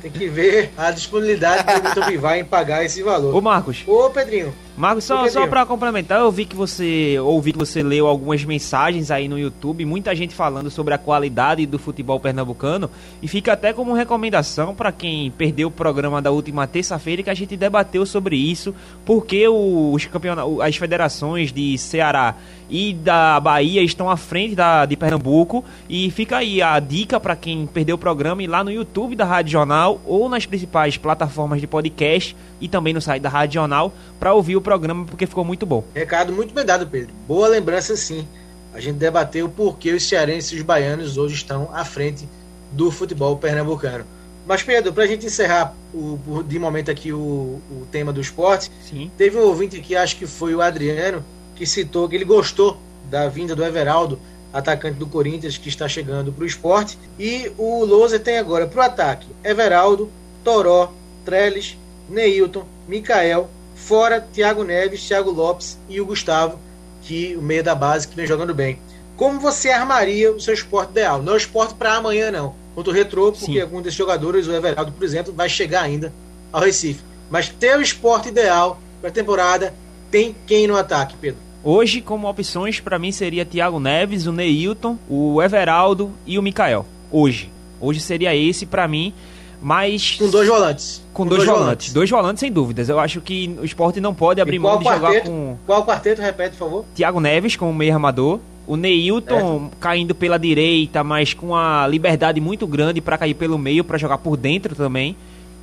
[0.00, 3.34] Tem que ver a disponibilidade do Vitor Bivar em pagar esse valor.
[3.34, 3.82] Ô, Marcos.
[3.86, 4.52] Ô, Pedrinho.
[4.76, 9.10] Marcos, só, só para complementar, eu vi que você ouvi que você leu algumas mensagens
[9.10, 12.90] aí no YouTube, muita gente falando sobre a qualidade do futebol pernambucano
[13.20, 17.34] e fica até como recomendação para quem perdeu o programa da última terça-feira que a
[17.34, 22.34] gente debateu sobre isso, porque os campeonatos, as federações de Ceará
[22.70, 27.36] e da Bahia estão à frente da de Pernambuco e fica aí a dica para
[27.36, 31.60] quem perdeu o programa ir lá no YouTube da Rádio Jornal ou nas principais plataformas
[31.60, 35.44] de podcast e também no site da Rádio Jornal para ouvir o programa porque ficou
[35.44, 35.82] muito bom.
[35.94, 37.12] Recado muito bem dado, Pedro.
[37.26, 38.26] Boa lembrança sim.
[38.74, 42.28] A gente debateu por que os cearenses e os baianos hoje estão à frente
[42.70, 44.04] do futebol pernambucano.
[44.46, 48.72] Mas, Pedro, para a gente encerrar o, de momento aqui o, o tema do esporte,
[48.88, 49.10] Sim.
[49.16, 52.76] teve um ouvinte aqui, acho que foi o Adriano, que citou que ele gostou
[53.08, 54.18] da vinda do Everaldo,
[54.52, 56.98] atacante do Corinthians, que está chegando para o esporte.
[57.18, 60.10] E o Lousa tem agora para o ataque Everaldo,
[60.44, 60.92] Toró,
[61.24, 61.76] Trellis,
[62.08, 66.58] Neilton, Mikael, fora Thiago Neves, Thiago Lopes e o Gustavo,
[67.02, 68.78] que o meio da base que vem jogando bem.
[69.16, 71.22] Como você armaria o seu esporte ideal?
[71.22, 72.54] Não é o esporte para amanhã, não.
[72.74, 73.60] Contra o Retrô, porque Sim.
[73.60, 76.12] algum desses jogadores, o Everaldo, por exemplo, vai chegar ainda
[76.50, 77.02] ao Recife.
[77.30, 79.74] Mas ter o esporte ideal para a temporada,
[80.10, 81.40] tem quem no ataque, Pedro?
[81.64, 86.84] Hoje, como opções, para mim seria Thiago Neves, o Neilton, o Everaldo e o Mikael.
[87.10, 87.50] Hoje.
[87.80, 89.12] Hoje seria esse para mim.
[89.60, 90.16] Mas.
[90.18, 91.02] Com dois volantes.
[91.12, 91.64] Com, com dois, dois volantes.
[91.64, 91.92] volantes.
[91.92, 92.88] Dois volantes, sem dúvidas.
[92.88, 95.56] Eu acho que o esporte não pode abrir mão de quarteto, jogar com.
[95.64, 96.84] Qual quarteto, repete, por favor?
[96.96, 98.40] Thiago Neves como meio armador.
[98.66, 99.76] O Neilton é.
[99.78, 104.18] caindo pela direita, mas com uma liberdade muito grande para cair pelo meio, para jogar
[104.18, 105.16] por dentro também.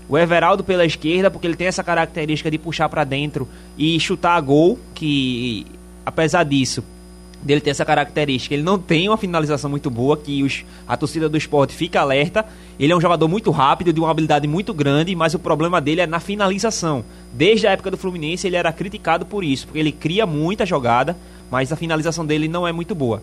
[0.08, 4.36] O Everaldo pela esquerda, porque ele tem essa característica de puxar para dentro e chutar
[4.36, 5.66] a gol, que
[6.06, 6.84] apesar disso,
[7.42, 8.54] dele ter essa característica.
[8.54, 12.46] Ele não tem uma finalização muito boa, que os, a torcida do esporte fica alerta.
[12.80, 16.02] Ele é um jogador muito rápido, de uma habilidade muito grande, mas o problema dele
[16.02, 17.04] é na finalização.
[17.34, 21.16] Desde a época do Fluminense, ele era criticado por isso, porque ele cria muita jogada,
[21.50, 23.22] mas a finalização dele não é muito boa.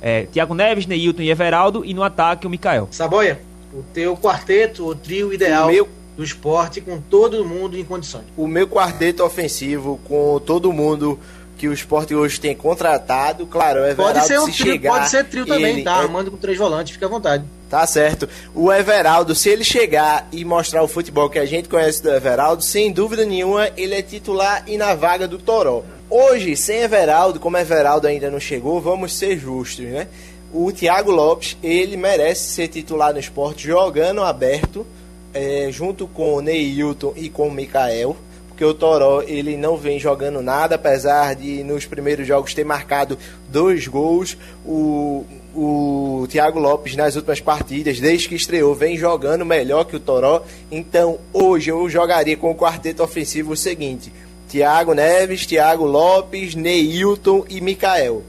[0.00, 2.88] É, Thiago Neves, Neilton e Everaldo, e no ataque o Mikael.
[2.90, 3.42] Saboia,
[3.74, 5.88] o teu quarteto, o trio ideal o meu...
[6.16, 8.24] do esporte, com todo mundo em condições.
[8.34, 11.18] O meu quarteto ofensivo, com todo mundo
[11.60, 13.44] que o esporte hoje tem contratado.
[13.44, 15.98] Claro, o Everaldo pode ser um se trio, chegar, Pode ser trio também, tá?
[15.98, 16.04] É...
[16.04, 17.44] Armando com três volantes, fica à vontade.
[17.68, 18.26] Tá certo.
[18.54, 22.62] O Everaldo, se ele chegar e mostrar o futebol que a gente conhece do Everaldo,
[22.62, 25.84] sem dúvida nenhuma, ele é titular e na vaga do Toró.
[26.08, 30.08] Hoje, sem Everaldo, como Everaldo ainda não chegou, vamos ser justos, né?
[30.54, 34.86] O Thiago Lopes, ele merece ser titular no esporte jogando aberto,
[35.34, 38.16] é, junto com o Neilton e com o Mikael
[38.60, 43.16] porque o Toró ele não vem jogando nada, apesar de nos primeiros jogos ter marcado
[43.48, 44.36] dois gols.
[44.66, 50.00] O, o Thiago Lopes nas últimas partidas, desde que estreou, vem jogando melhor que o
[50.00, 50.44] Toró.
[50.70, 54.12] Então hoje eu jogaria com o quarteto ofensivo o seguinte:
[54.46, 58.22] Thiago Neves, Thiago Lopes, Neilton e Mikael.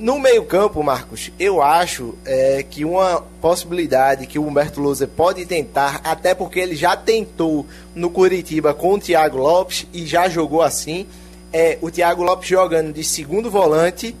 [0.00, 6.00] No meio-campo, Marcos, eu acho é, que uma possibilidade que o Humberto Lousa pode tentar,
[6.02, 11.06] até porque ele já tentou no Curitiba com o Thiago Lopes e já jogou assim,
[11.52, 14.16] é o Thiago Lopes jogando de segundo volante,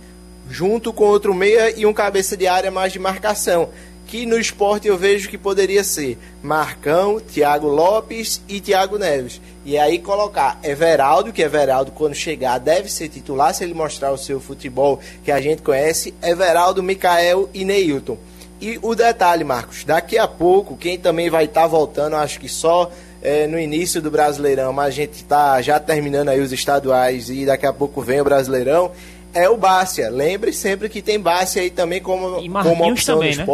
[0.50, 3.70] junto com outro meia e um cabeça de área mais de marcação
[4.10, 9.40] que no esporte eu vejo que poderia ser Marcão, Thiago Lopes e Thiago Neves.
[9.64, 14.18] E aí colocar Everaldo, que Everaldo quando chegar deve ser titular se ele mostrar o
[14.18, 18.18] seu futebol que a gente conhece, Everaldo, Mikael e Neilton.
[18.60, 22.48] E o detalhe, Marcos, daqui a pouco, quem também vai estar tá voltando, acho que
[22.48, 22.90] só
[23.22, 27.46] é, no início do Brasileirão, mas a gente está já terminando aí os estaduais e
[27.46, 28.90] daqui a pouco vem o Brasileirão,
[29.34, 30.10] é o Bárcia.
[30.10, 33.44] Lembre sempre que tem Bárcia aí também como, como opção também, do né?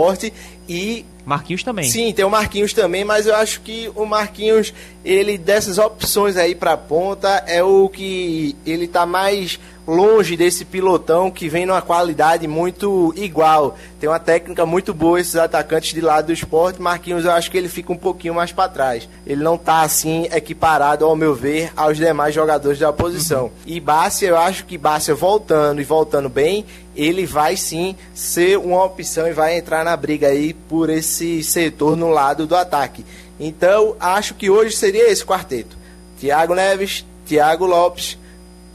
[0.68, 1.90] E Marquinhos também.
[1.90, 4.72] Sim, tem o Marquinhos também, mas eu acho que o Marquinhos,
[5.04, 11.30] ele dessas opções aí para ponta, é o que ele tá mais longe desse pilotão
[11.30, 13.76] que vem numa qualidade muito igual.
[14.00, 16.82] Tem uma técnica muito boa esses atacantes de lado do esporte.
[16.82, 19.08] Marquinhos, eu acho que ele fica um pouquinho mais para trás.
[19.26, 23.44] Ele não tá assim equiparado, ao meu ver, aos demais jogadores da posição.
[23.44, 23.50] Uhum.
[23.64, 26.64] E Bárcia, eu acho que Bárcia voltando e voltando bem,
[26.96, 31.96] ele vai sim ser uma opção e vai entrar na briga aí por esse setor
[31.96, 33.04] no lado do ataque.
[33.38, 35.76] Então, acho que hoje seria esse quarteto.
[36.18, 38.18] Thiago Neves, Thiago Lopes,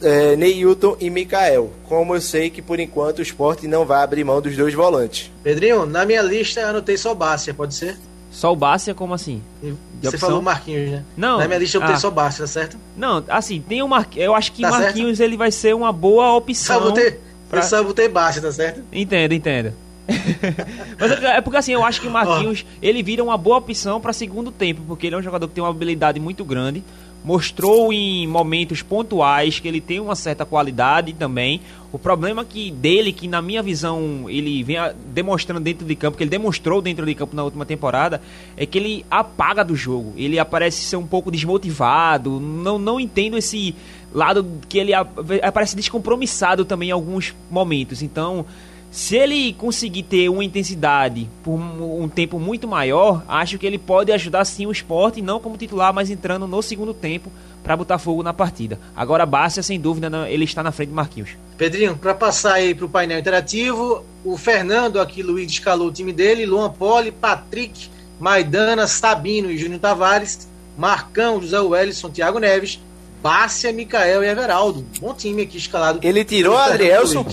[0.01, 1.71] é, Neilton e Mikael.
[1.87, 5.31] Como eu sei que por enquanto o esporte não vai abrir mão dos dois volantes.
[5.43, 7.97] Pedrinho, na minha lista anotei só Bárcia, pode ser?
[8.31, 9.41] Só o Bárcia, como assim?
[9.61, 10.29] De Você opção?
[10.29, 11.03] falou Marquinhos, né?
[11.17, 11.37] Não.
[11.37, 11.99] Na minha lista eu botei ah.
[11.99, 12.77] só Bárcia, tá certo?
[12.95, 14.25] Não, assim, tem o Marquinhos.
[14.25, 15.29] Eu acho que tá Marquinhos certo?
[15.29, 16.79] ele vai ser uma boa opção.
[16.79, 17.19] Só botei,
[17.51, 17.59] pra...
[17.59, 18.81] Eu só botei Bárcia, tá certo?
[18.91, 19.73] Entendo, entendo.
[20.99, 22.77] Mas é, é porque assim, eu acho que o Marquinhos, oh.
[22.81, 25.63] ele vira uma boa opção para segundo tempo, porque ele é um jogador que tem
[25.63, 26.83] uma habilidade muito grande,
[27.23, 31.61] mostrou em momentos pontuais que ele tem uma certa qualidade também.
[31.91, 36.23] O problema que dele, que na minha visão ele vem demonstrando dentro de campo, que
[36.23, 38.21] ele demonstrou dentro de campo na última temporada,
[38.55, 40.13] é que ele apaga do jogo.
[40.15, 42.39] Ele aparece ser um pouco desmotivado.
[42.39, 43.75] Não, não entendo esse
[44.13, 48.01] lado que ele aparece descompromissado também em alguns momentos.
[48.01, 48.45] Então,
[48.91, 54.11] se ele conseguir ter uma intensidade por um tempo muito maior, acho que ele pode
[54.11, 57.31] ajudar sim o esporte, não como titular, mas entrando no segundo tempo
[57.63, 58.77] para botar fogo na partida.
[58.93, 61.29] Agora, Bárcia, sem dúvida, ele está na frente de Marquinhos.
[61.57, 66.11] Pedrinho, para passar aí para o painel interativo, o Fernando aqui, Luiz, escalou o time
[66.11, 67.87] dele, Luan Poli, Patrick,
[68.19, 72.79] Maidana, Sabino e Júnior Tavares, Marcão, José Wellison, Thiago Neves,
[73.21, 74.83] Bárcia, Micael e Everaldo.
[74.99, 75.99] Bom time aqui escalado.
[76.01, 77.25] Ele tirou o Adrielson.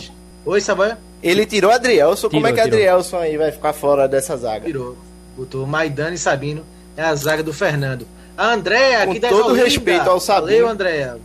[0.44, 0.98] Oi, Saboia?
[1.22, 2.28] Ele tirou Adrielson.
[2.28, 2.74] Tirou, Como é que tirou.
[2.74, 4.66] Adrielson aí vai ficar fora dessa zaga?
[4.66, 4.98] Tirou.
[5.36, 6.64] Botou Maidana e Sabino.
[6.94, 8.06] É a zaga do Fernando.
[8.36, 10.46] A Andréia aqui Com da todo respeito ao Sabino.
[10.46, 11.18] Valeu, Andréia.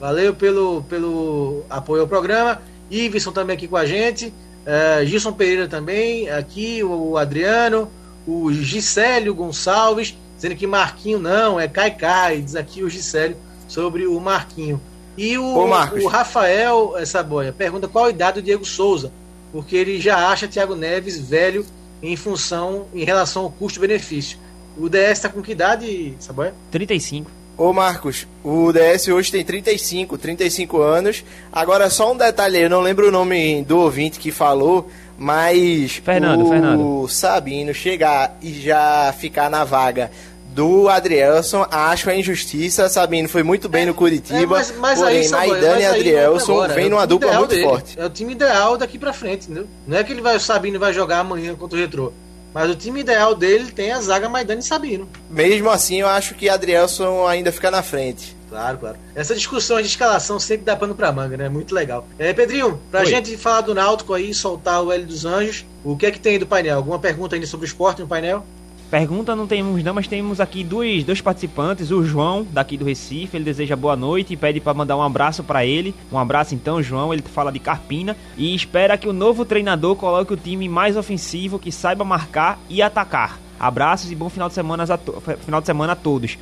[0.00, 2.62] Valeu pelo, pelo apoio ao programa.
[2.90, 4.28] Iveson também aqui com a gente.
[4.28, 6.30] Uh, Gilson Pereira também.
[6.30, 7.90] Aqui o Adriano.
[8.26, 10.16] O Gisélio Gonçalves.
[10.36, 12.40] Dizendo que Marquinho não, é Caicai.
[12.40, 13.36] Diz aqui o Gisélio
[13.68, 14.80] sobre o Marquinho.
[15.16, 19.10] E o, o Rafael Saboia pergunta qual a idade do Diego Souza
[19.56, 21.64] porque ele já acha Thiago Neves velho
[22.02, 24.38] em função, em relação ao custo-benefício.
[24.76, 26.52] O DS está com que idade, Saboia?
[26.70, 27.30] 35.
[27.56, 31.24] Ô Marcos, o DS hoje tem 35, 35 anos.
[31.50, 35.92] Agora, só um detalhe aí, eu não lembro o nome do ouvinte que falou, mas
[36.04, 37.08] Fernando, o Fernando.
[37.08, 40.10] Sabino chegar e já ficar na vaga
[40.56, 42.88] do Adrielson, acho a injustiça.
[42.88, 44.40] Sabino foi muito bem no Curitiba.
[44.40, 47.62] É, mas, mas porém, aí, Maidana e Adrielson vem é numa dupla muito dele.
[47.62, 48.00] forte.
[48.00, 49.66] É o time ideal daqui pra frente, entendeu?
[49.86, 52.10] Não é que ele vai, o Sabino vai jogar amanhã contra o Retrô.
[52.54, 55.06] Mas o time ideal dele tem a zaga Maidana e Sabino.
[55.28, 58.34] Mesmo assim, eu acho que Adrielson ainda fica na frente.
[58.48, 58.96] Claro, claro.
[59.14, 61.50] Essa discussão de escalação sempre dá pano pra manga, né?
[61.50, 62.08] Muito legal.
[62.18, 63.06] É, Pedrinho, pra Oi.
[63.06, 66.38] gente falar do Náutico aí, soltar o L dos Anjos, o que é que tem
[66.38, 66.78] do painel?
[66.78, 68.42] Alguma pergunta ainda sobre o esporte no painel?
[68.90, 71.90] Pergunta não temos não, mas temos aqui dois, dois participantes.
[71.90, 75.42] O João, daqui do Recife, ele deseja boa noite e pede para mandar um abraço
[75.42, 75.94] para ele.
[76.12, 77.12] Um abraço então, João.
[77.12, 81.58] Ele fala de Carpina e espera que o novo treinador coloque o time mais ofensivo,
[81.58, 83.40] que saiba marcar e atacar.
[83.58, 86.38] Abraços e bom final de semana a, final de semana a todos.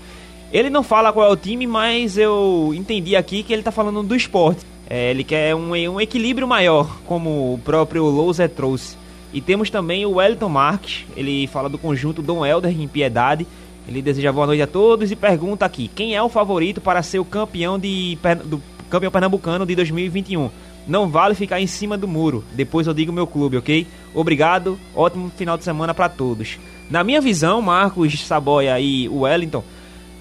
[0.52, 4.02] Ele não fala qual é o time, mas eu entendi aqui que ele está falando
[4.02, 4.64] do esporte.
[4.88, 8.96] É, ele quer um, um equilíbrio maior, como o próprio Louser trouxe.
[9.34, 13.44] E temos também o Wellington Marques, ele fala do conjunto Dom Helder em Piedade.
[13.86, 17.18] Ele deseja boa noite a todos e pergunta aqui: quem é o favorito para ser
[17.18, 20.50] o campeão de do campeão pernambucano de 2021?
[20.86, 22.44] Não vale ficar em cima do muro.
[22.52, 23.84] Depois eu digo meu clube, ok?
[24.14, 24.78] Obrigado.
[24.94, 26.56] Ótimo final de semana para todos.
[26.88, 29.64] Na minha visão, Marcos Saboia e Wellington,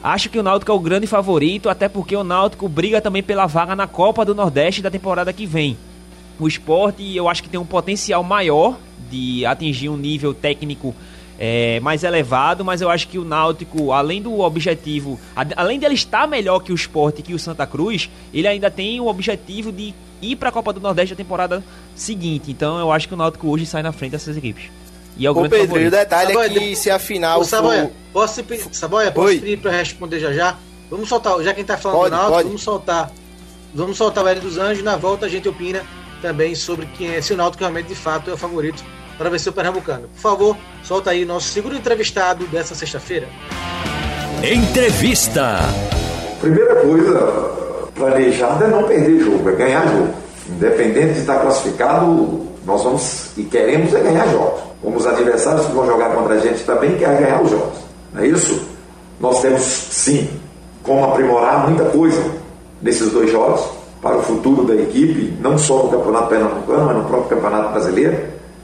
[0.01, 3.45] acho que o Náutico é o grande favorito, até porque o Náutico briga também pela
[3.45, 5.77] vaga na Copa do Nordeste da temporada que vem.
[6.39, 8.75] O esporte eu acho que tem um potencial maior
[9.13, 10.95] de atingir um nível técnico
[11.39, 15.19] é, mais elevado, mas eu acho que o Náutico, além do objetivo,
[15.55, 19.07] além dele estar melhor que o Sport que o Santa Cruz, ele ainda tem o
[19.07, 21.63] objetivo de ir para a Copa do Nordeste na temporada
[21.95, 22.49] seguinte.
[22.49, 24.65] Então eu acho que o Náutico hoje sai na frente dessas equipes.
[25.15, 25.87] E é o Ô, Pedro, favorito.
[25.87, 27.91] o detalhe Saboia, é que se a final Ô, Saboia, for...
[28.13, 29.39] posso, Saboia, posso Oi.
[29.39, 30.57] pedir para responder já já?
[30.89, 32.47] Vamos soltar, já quem tá falando pode, do Náutico, pode.
[32.47, 33.11] vamos soltar.
[33.75, 35.83] Vamos soltar o Hélio dos Anjos, na volta a gente opina
[36.21, 38.83] também sobre quem é, se o Náutico realmente de fato é o favorito
[39.17, 40.07] para vencer o Pernambucano.
[40.09, 43.27] Por favor, solta aí nosso segundo entrevistado dessa sexta-feira.
[44.43, 45.59] Entrevista.
[46.41, 47.19] Primeira coisa
[47.95, 50.13] planejada é não perder jogo, é ganhar jogo.
[50.49, 54.61] Independente de estar classificado, nós vamos e queremos é ganhar jogos.
[54.81, 57.79] Como os adversários que vão jogar contra a gente também querem ganhar os jogos.
[58.13, 58.61] Não é isso?
[59.19, 60.29] Nós temos sim
[60.83, 62.21] como aprimorar muita coisa
[62.81, 63.61] nesses dois jogos
[64.01, 68.17] para o futuro da equipe, não só no Campeonato Pernambucano, mas no próprio Campeonato Brasileiro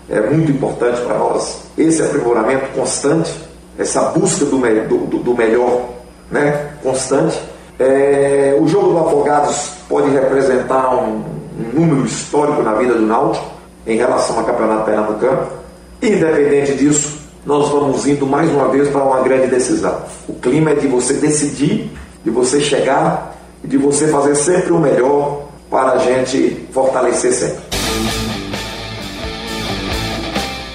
[0.09, 3.31] é muito importante para nós esse aprimoramento constante,
[3.77, 5.89] essa busca do, me do, do melhor
[6.31, 7.39] né, constante.
[7.77, 11.23] É, o jogo do Afogados pode representar um,
[11.57, 13.45] um, número histórico na vida do Náutico
[13.87, 15.47] em relação ao Campeonato Pernambucano.
[16.01, 20.01] Independente disso, nós vamos indo mais uma vez para uma grande decisão.
[20.27, 21.91] O clima é de você decidir,
[22.23, 28.28] de você chegar e de você fazer sempre o melhor para a gente fortalecer sempre.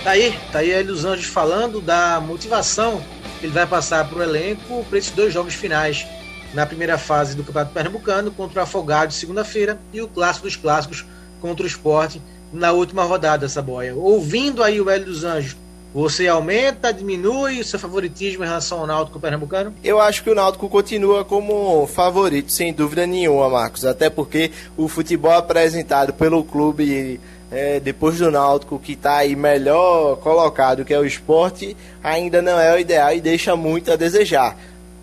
[0.04, 3.02] Tá aí, tá aí dos Anjos falando da motivação
[3.40, 6.06] que ele vai passar para o elenco para esses dois jogos finais
[6.52, 11.06] na primeira fase do Campeonato Pernambucano contra o Afogado segunda-feira e o Clássico dos Clássicos
[11.40, 12.20] contra o Esporte
[12.52, 13.94] na última rodada, essa boia.
[13.94, 15.56] Ouvindo aí o Hélio dos Anjos
[15.94, 19.72] Você aumenta, diminui o seu favoritismo em relação ao Náutico Pernambucano?
[19.82, 23.84] Eu acho que o Náutico continua como favorito, sem dúvida nenhuma, Marcos.
[23.84, 27.20] Até porque o futebol apresentado pelo clube
[27.54, 32.58] é, depois do Náutico, que está aí melhor colocado, que é o esporte, ainda não
[32.58, 34.56] é o ideal e deixa muito a desejar.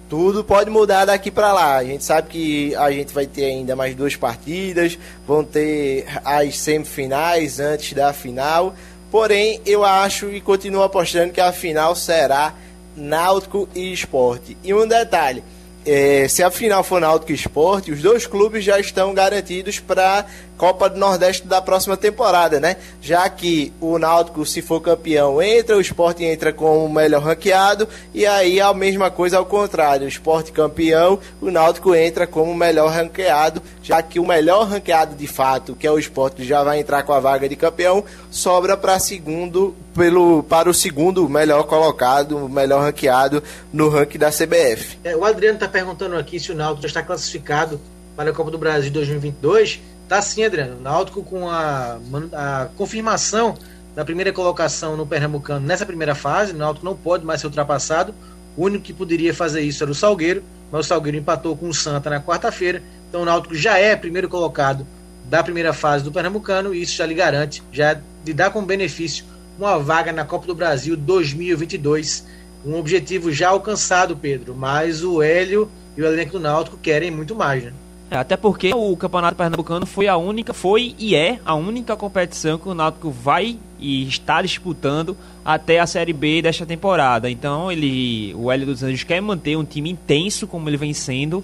[0.09, 1.77] Tudo pode mudar daqui para lá.
[1.77, 6.59] A gente sabe que a gente vai ter ainda mais duas partidas, vão ter as
[6.59, 8.75] semifinais antes da final.
[9.09, 12.53] Porém, eu acho e continuo apostando que a final será
[12.95, 14.57] Náutico e Esporte.
[14.61, 15.41] E um detalhe,
[15.85, 20.25] é, se a final for Náutico e Esporte, os dois clubes já estão garantidos para
[20.57, 22.77] Copa do Nordeste da próxima temporada, né?
[23.01, 28.25] Já que o Náutico, se for campeão, entra, o Esporte entra como melhor ranqueado, e
[28.25, 33.61] aí a mesma coisa ao contrário, o Esporte campeão, o Náutico entra como melhor ranqueado,
[33.81, 37.13] já que o melhor ranqueado de fato, que é o Esporte, já vai entrar com
[37.13, 43.43] a vaga de campeão, sobra para segundo pelo para o segundo melhor colocado, melhor ranqueado
[43.73, 44.99] no ranking da CBF.
[45.03, 47.79] É, o Adriano está perguntando aqui se o Náutico já está classificado
[48.15, 49.81] para a Copa do Brasil 2022.
[50.12, 50.76] Tá sim, Adriano.
[50.78, 51.97] O Náutico com a,
[52.34, 53.57] a confirmação
[53.95, 58.14] da primeira colocação no Pernambucano nessa primeira fase, o Náutico não pode mais ser ultrapassado.
[58.57, 61.74] O único que poderia fazer isso era o Salgueiro, mas o Salgueiro empatou com o
[61.74, 62.84] Santa na quarta-feira.
[63.07, 64.86] Então o Náutico já é primeiro colocado
[65.30, 69.24] da primeira fase do Pernambucano e isso já lhe garante, já lhe dá como benefício
[69.57, 72.28] uma vaga na Copa do Brasil 2022.
[72.66, 77.34] Um objetivo já alcançado, Pedro, mas o Hélio e o elenco do Náutico querem muito
[77.34, 77.72] mais, né?
[78.12, 82.57] É, até porque o Campeonato Pernambucano foi a única, foi e é a única competição
[82.57, 87.32] que o Náutico vai e está disputando até a Série B desta temporada.
[87.32, 91.41] Então ele, o Hélio dos Anjos quer manter um time intenso como ele vem sendo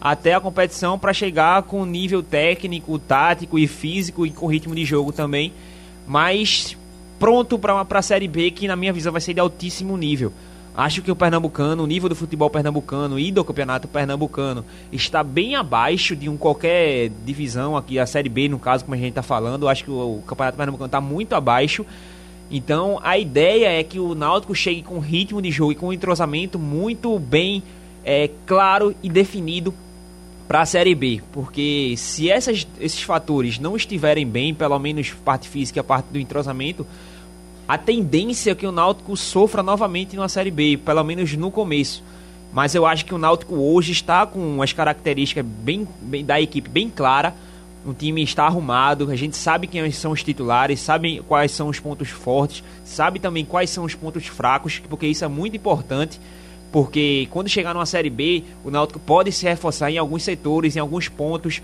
[0.00, 4.84] até a competição para chegar com nível técnico, tático e físico e com ritmo de
[4.84, 5.52] jogo também,
[6.04, 6.76] mas
[7.20, 10.32] pronto para a Série B que na minha visão vai ser de altíssimo nível.
[10.78, 15.56] Acho que o pernambucano, o nível do futebol pernambucano e do campeonato pernambucano está bem
[15.56, 19.22] abaixo de um qualquer divisão aqui, a Série B, no caso, como a gente está
[19.22, 19.68] falando.
[19.68, 21.84] Acho que o, campeonato pernambucano está muito abaixo.
[22.48, 25.92] Então a ideia é que o Náutico chegue com ritmo de jogo e com um
[25.92, 27.60] entrosamento muito bem
[28.04, 29.74] é, claro e definido
[30.46, 35.48] para a Série B, porque se essas, esses fatores não estiverem bem, pelo menos parte
[35.48, 36.86] física a parte do entrosamento,
[37.68, 42.02] a tendência é que o Náutico sofra novamente na Série B, pelo menos no começo.
[42.50, 46.66] Mas eu acho que o Náutico hoje está com as características bem, bem da equipe
[46.66, 47.34] bem clara.
[47.84, 51.78] O time está arrumado, a gente sabe quem são os titulares, sabe quais são os
[51.78, 56.18] pontos fortes, sabe também quais são os pontos fracos, porque isso é muito importante.
[56.72, 60.80] Porque quando chegar numa Série B, o Náutico pode se reforçar em alguns setores, em
[60.80, 61.60] alguns pontos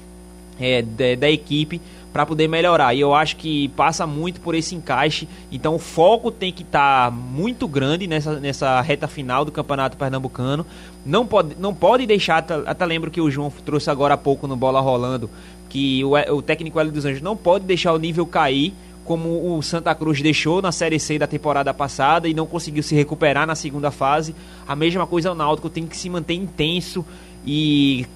[0.61, 1.81] é, da, da equipe
[2.15, 2.95] para poder melhorar.
[2.95, 5.29] E eu acho que passa muito por esse encaixe.
[5.51, 9.97] Então o foco tem que estar tá muito grande nessa, nessa reta final do Campeonato
[9.97, 10.65] Pernambucano.
[11.05, 14.55] Não pode, não pode deixar, até, lembro que o João trouxe agora há pouco no
[14.55, 15.29] Bola Rolando,
[15.69, 18.73] que o, o técnico Hélio dos Anjos não pode deixar o nível cair
[19.05, 22.95] como o Santa Cruz deixou na Série C da temporada passada e não conseguiu se
[22.95, 24.35] recuperar na segunda fase.
[24.67, 27.05] A mesma coisa o Náutico tem que se manter intenso,
[27.47, 28.07] e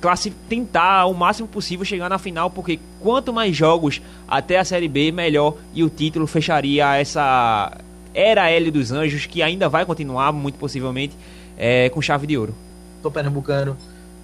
[0.48, 5.12] tentar ao máximo possível chegar na final, porque quanto mais jogos até a Série B,
[5.12, 7.76] melhor e o título fecharia essa
[8.14, 11.14] era L dos Anjos, que ainda vai continuar, muito possivelmente,
[11.56, 12.54] é, com chave de ouro.
[13.02, 13.76] Tô pernambucano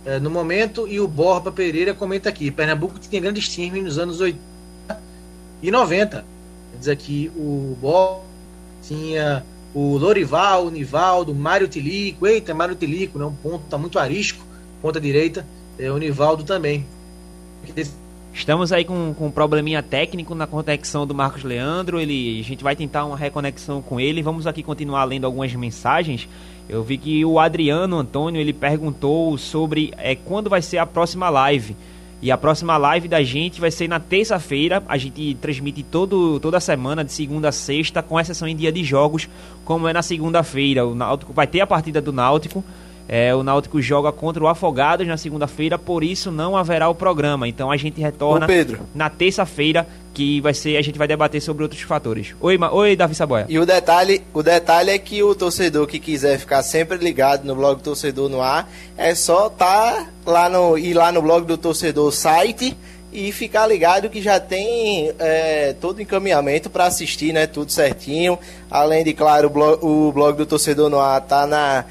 [0.07, 4.20] é, no momento e o Borba Pereira comenta aqui: Pernambuco tinha grandes times nos anos
[4.20, 4.40] 80
[5.62, 6.24] e 90.
[6.78, 8.22] Diz aqui o Borba
[8.82, 9.44] tinha
[9.74, 12.26] o Lorival, o Nivaldo, Mário Tilico.
[12.26, 13.24] Eita, Mário Tilico, né?
[13.26, 14.53] um ponto tá muito arisco
[14.85, 15.47] ponta direita,
[15.78, 16.85] é, o Nivaldo também.
[18.35, 21.99] Estamos aí com, com um probleminha técnico na conexão do Marcos Leandro.
[21.99, 24.20] Ele, a gente vai tentar uma reconexão com ele.
[24.20, 26.28] Vamos aqui continuar lendo algumas mensagens.
[26.68, 31.30] Eu vi que o Adriano Antônio ele perguntou sobre é, quando vai ser a próxima
[31.30, 31.74] live.
[32.20, 34.82] E a próxima live da gente vai ser na terça-feira.
[34.87, 38.85] A gente transmite todo, toda semana, de segunda a sexta, com exceção em dia de
[38.85, 39.30] jogos,
[39.64, 40.87] como é na segunda-feira.
[40.87, 42.62] O Náutico vai ter a partida do Náutico.
[43.09, 47.46] É, o Náutico joga contra o Afogados na segunda-feira, por isso não haverá o programa.
[47.46, 48.46] Então a gente retorna
[48.94, 52.34] na terça-feira, que vai ser a gente vai debater sobre outros fatores.
[52.40, 52.72] Oi, Ma...
[52.72, 53.46] Oi, Davi Saboia.
[53.48, 57.55] E o detalhe, o detalhe é que o torcedor que quiser ficar sempre ligado no
[57.55, 61.59] blog do torcedor no ar, é só tá lá no ir lá no blog do
[61.59, 62.76] torcedor site
[63.12, 67.46] e ficar ligado que já tem é, todo encaminhamento para assistir, né?
[67.46, 68.38] Tudo certinho.
[68.68, 71.84] Além de, claro, o blog, o blog do torcedor no ar tá na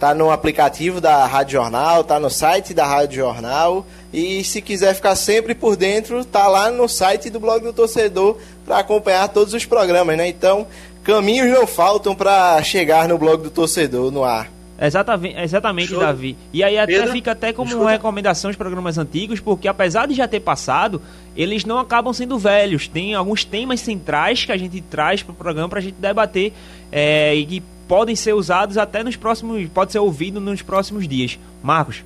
[0.00, 3.86] Tá no aplicativo da Rádio Jornal, tá no site da Rádio Jornal.
[4.10, 8.38] E se quiser ficar sempre por dentro, tá lá no site do blog do torcedor
[8.64, 10.26] para acompanhar todos os programas, né?
[10.26, 10.66] Então,
[11.04, 14.50] caminhos não faltam para chegar no blog do torcedor no ar.
[14.80, 16.34] Exatamente, exatamente Davi.
[16.50, 17.90] E aí até Pedro, fica até como escuta.
[17.90, 21.02] recomendação os programas antigos, porque apesar de já ter passado,
[21.36, 22.88] eles não acabam sendo velhos.
[22.88, 26.54] Tem alguns temas centrais que a gente traz para o programa para a gente debater
[26.90, 31.40] é, e que podem ser usados até nos próximos, pode ser ouvido nos próximos dias.
[31.60, 32.04] Marcos.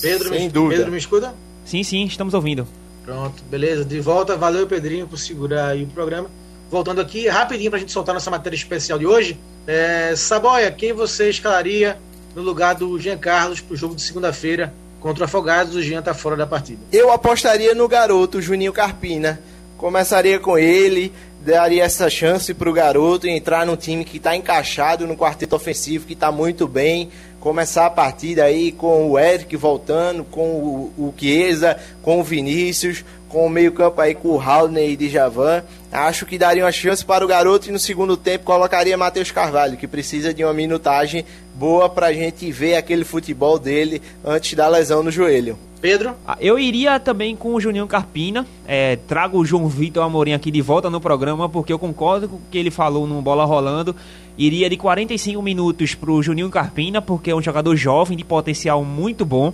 [0.00, 0.76] Pedro, Sem me, dúvida.
[0.76, 1.34] Pedro me escuta?
[1.64, 2.68] Sim, sim, estamos ouvindo.
[3.04, 3.84] Pronto, beleza.
[3.84, 6.30] De volta, valeu Pedrinho por segurar aí o programa.
[6.70, 9.36] Voltando aqui, rapidinho para a gente soltar nossa matéria especial de hoje.
[9.66, 11.98] É, Saboia, quem você escalaria
[12.36, 15.74] no lugar do Jean Carlos para o jogo de segunda-feira contra o Afogados?
[15.74, 16.78] O Jean está fora da partida.
[16.92, 19.40] Eu apostaria no garoto Juninho Carpina.
[19.76, 25.06] Começaria com ele, daria essa chance para o garoto entrar num time que está encaixado
[25.06, 27.10] no quarteto ofensivo, que está muito bem.
[27.40, 33.46] Começar a partida aí com o Eric voltando, com o, Chiesa, com o Vinícius, com
[33.46, 35.62] o meio-campo aí com o Haldner e Djavan.
[35.90, 39.76] Acho que daria uma chance para o garoto e no segundo tempo colocaria Matheus Carvalho,
[39.76, 41.24] que precisa de uma minutagem
[41.54, 45.58] boa para a gente ver aquele futebol dele antes da lesão no joelho.
[45.80, 46.14] Pedro?
[46.26, 48.46] Ah, eu iria também com o Juninho Carpina.
[48.66, 52.36] É, trago o João Vitor Amorim aqui de volta no programa, porque eu concordo com
[52.36, 53.94] o que ele falou no Bola Rolando.
[54.36, 58.84] Iria de 45 minutos para o Juninho Carpina, porque é um jogador jovem, de potencial
[58.84, 59.52] muito bom.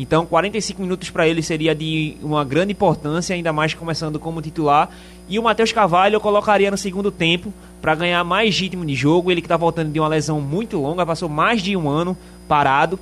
[0.00, 4.88] Então, 45 minutos para ele seria de uma grande importância, ainda mais começando como titular.
[5.28, 9.30] E o Matheus Cavalho eu colocaria no segundo tempo para ganhar mais ritmo de jogo.
[9.30, 12.16] Ele que está voltando de uma lesão muito longa, passou mais de um ano
[12.48, 12.98] parado.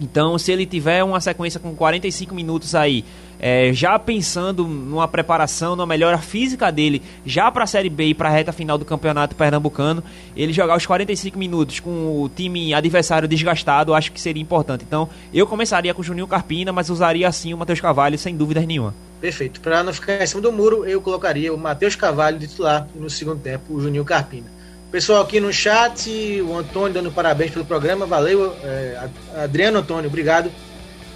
[0.00, 3.04] Então, se ele tiver uma sequência com 45 minutos aí,
[3.38, 8.14] é, já pensando numa preparação, numa melhora física dele, já para a Série B e
[8.14, 10.02] para a reta final do Campeonato Pernambucano,
[10.36, 14.84] ele jogar os 45 minutos com o time adversário desgastado, acho que seria importante.
[14.86, 18.66] Então, eu começaria com o Juninho Carpina, mas usaria assim o Matheus Cavalho, sem dúvidas
[18.66, 18.94] nenhuma.
[19.20, 19.60] Perfeito.
[19.60, 23.40] Para não ficar em cima do muro, eu colocaria o Matheus Cavalho titular no segundo
[23.40, 24.46] tempo o Juninho Carpina.
[24.94, 26.08] Pessoal aqui no chat,
[26.42, 28.54] o Antônio dando parabéns pelo programa, valeu.
[28.62, 29.08] É,
[29.42, 30.52] Adriano Antônio, obrigado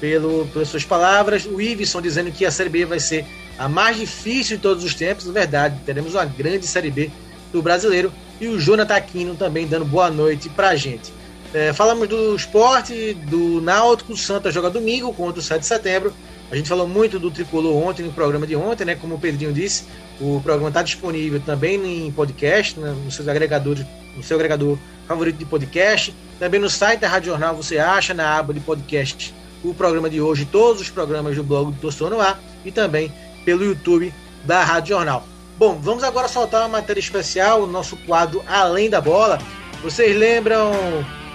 [0.01, 1.47] pelo, pelas suas palavras.
[1.47, 3.25] O Iveson dizendo que a Série B vai ser
[3.57, 5.29] a mais difícil de todos os tempos.
[5.29, 7.09] É verdade, teremos uma grande Série B
[7.53, 8.13] do brasileiro.
[8.41, 11.13] E o Jonathan Aquino também dando boa noite pra gente.
[11.55, 16.13] É, falamos do esporte, do Náutico, o Santa joga domingo contra o 7 de setembro.
[16.51, 18.95] A gente falou muito do Tricolor ontem no programa de ontem, né?
[18.95, 19.85] Como o Pedrinho disse,
[20.21, 23.77] o programa está disponível também em podcast, né, no seu agregador,
[24.17, 26.15] no seu agregador favorito de podcast.
[26.39, 30.21] Também no site da Rádio Jornal você acha na aba de podcast o programa de
[30.21, 33.13] hoje, todos os programas do blog do Torcedor no Ar e também
[33.45, 34.13] pelo YouTube
[34.45, 35.27] da Rádio Jornal.
[35.59, 39.39] Bom, vamos agora soltar uma matéria especial, o nosso quadro Além da Bola.
[39.83, 40.73] Vocês lembram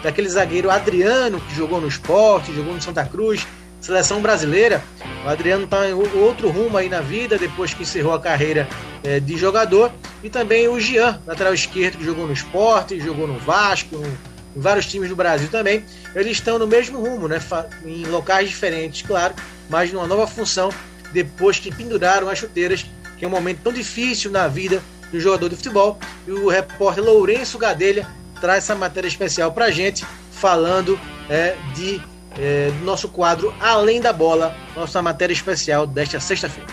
[0.01, 3.45] daquele zagueiro Adriano que jogou no esporte, jogou no Santa Cruz,
[3.84, 4.82] seleção brasileira.
[5.26, 8.68] O Adriano está em outro rumo aí na vida, depois que encerrou a carreira
[9.04, 9.92] é, de jogador.
[10.24, 14.60] E também o Jean, lateral esquerdo, que jogou no esporte, jogou no Vasco, no, em
[14.60, 15.84] vários times do Brasil também.
[16.16, 17.40] Eles estão no mesmo rumo, né?
[17.86, 19.34] em locais diferentes, claro,
[19.70, 20.70] mas numa nova função,
[21.12, 22.86] depois que penduraram as chuteiras,
[23.18, 24.82] que é um momento tão difícil na vida
[25.12, 26.00] do jogador de futebol.
[26.26, 28.08] E o repórter Lourenço Gadelha
[28.40, 30.98] traz essa matéria especial para gente, falando
[31.30, 32.02] é, de
[32.38, 36.70] é, do nosso quadro Além da Bola, nossa matéria especial desta sexta-feira.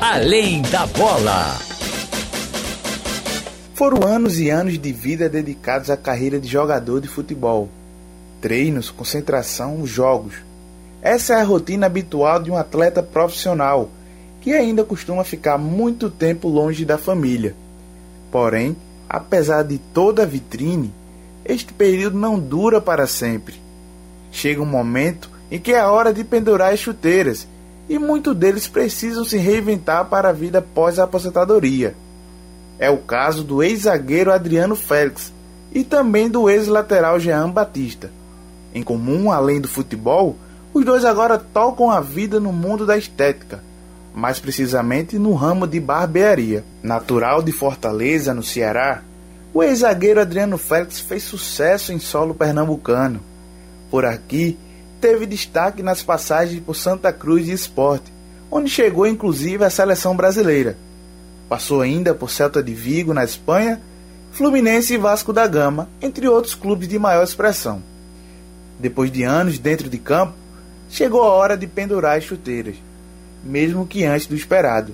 [0.00, 1.58] Além da Bola.
[3.74, 7.68] Foram anos e anos de vida dedicados à carreira de jogador de futebol.
[8.40, 10.34] Treinos, concentração, jogos.
[11.02, 13.90] Essa é a rotina habitual de um atleta profissional,
[14.40, 17.54] que ainda costuma ficar muito tempo longe da família.
[18.30, 18.76] Porém,
[19.08, 20.92] apesar de toda a vitrine,
[21.44, 23.63] este período não dura para sempre.
[24.34, 27.46] Chega um momento em que é hora de pendurar as chuteiras
[27.88, 31.94] e muitos deles precisam se reinventar para a vida após a aposentadoria.
[32.76, 35.32] É o caso do ex-zagueiro Adriano Félix
[35.72, 38.10] e também do ex-lateral Jean Batista.
[38.74, 40.36] Em comum, além do futebol,
[40.74, 43.62] os dois agora tocam a vida no mundo da estética,
[44.12, 46.64] mais precisamente no ramo de barbearia.
[46.82, 49.00] Natural de Fortaleza, no Ceará,
[49.54, 53.20] o ex-zagueiro Adriano Félix fez sucesso em solo pernambucano
[53.94, 54.58] por aqui,
[55.00, 58.12] teve destaque nas passagens por Santa Cruz e Esporte,
[58.50, 60.76] onde chegou inclusive à seleção brasileira.
[61.48, 63.80] Passou ainda por Celta de Vigo, na Espanha,
[64.32, 67.84] Fluminense e Vasco da Gama, entre outros clubes de maior expressão.
[68.80, 70.34] Depois de anos dentro de campo,
[70.90, 72.74] chegou a hora de pendurar as chuteiras,
[73.44, 74.92] mesmo que antes do esperado.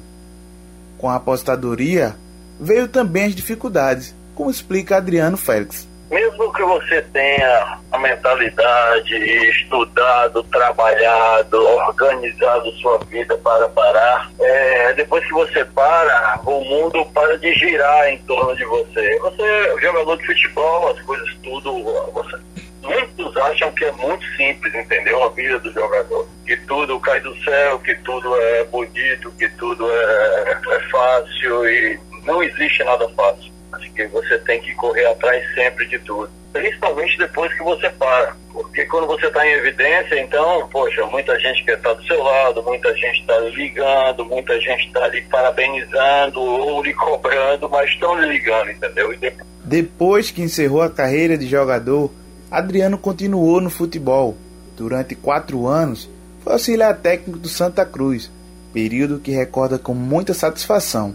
[0.98, 2.16] Com a apostadoria,
[2.60, 5.88] veio também as dificuldades, como explica Adriano Félix.
[6.10, 9.14] Mesmo que você tenha a mentalidade,
[9.48, 17.38] estudado, trabalhado, organizado sua vida para parar, é, depois que você para, o mundo para
[17.38, 19.18] de girar em torno de você.
[19.20, 22.38] Você é jogador de futebol, as coisas tudo, você,
[22.82, 25.22] muitos acham que é muito simples, entendeu?
[25.22, 26.26] A vida do jogador.
[26.44, 32.00] Que tudo cai do céu, que tudo é bonito, que tudo é, é fácil e
[32.24, 33.49] não existe nada fácil.
[33.72, 36.30] Acho que você tem que correr atrás sempre de tudo.
[36.52, 38.36] Principalmente depois que você para.
[38.52, 42.62] Porque quando você está em evidência, então, poxa, muita gente quer estar do seu lado,
[42.64, 48.26] muita gente está ligando, muita gente está lhe parabenizando ou lhe cobrando, mas estão lhe
[48.26, 49.16] ligando, entendeu?
[49.16, 49.46] Depois...
[49.64, 52.10] depois que encerrou a carreira de jogador,
[52.50, 54.36] Adriano continuou no futebol.
[54.76, 56.10] Durante quatro anos,
[56.42, 58.30] foi auxiliar técnico do Santa Cruz,
[58.72, 61.14] período que recorda com muita satisfação.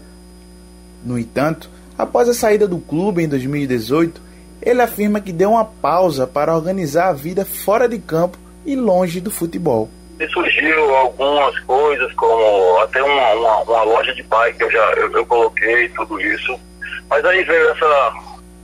[1.04, 4.20] No entanto, após a saída do clube em 2018,
[4.62, 9.20] ele afirma que deu uma pausa para organizar a vida fora de campo e longe
[9.20, 9.88] do futebol.
[10.18, 14.92] E surgiu algumas coisas, como até uma, uma, uma loja de bike que eu já
[14.96, 16.58] eu, eu, coloquei, tudo isso.
[17.08, 18.12] Mas aí veio essa,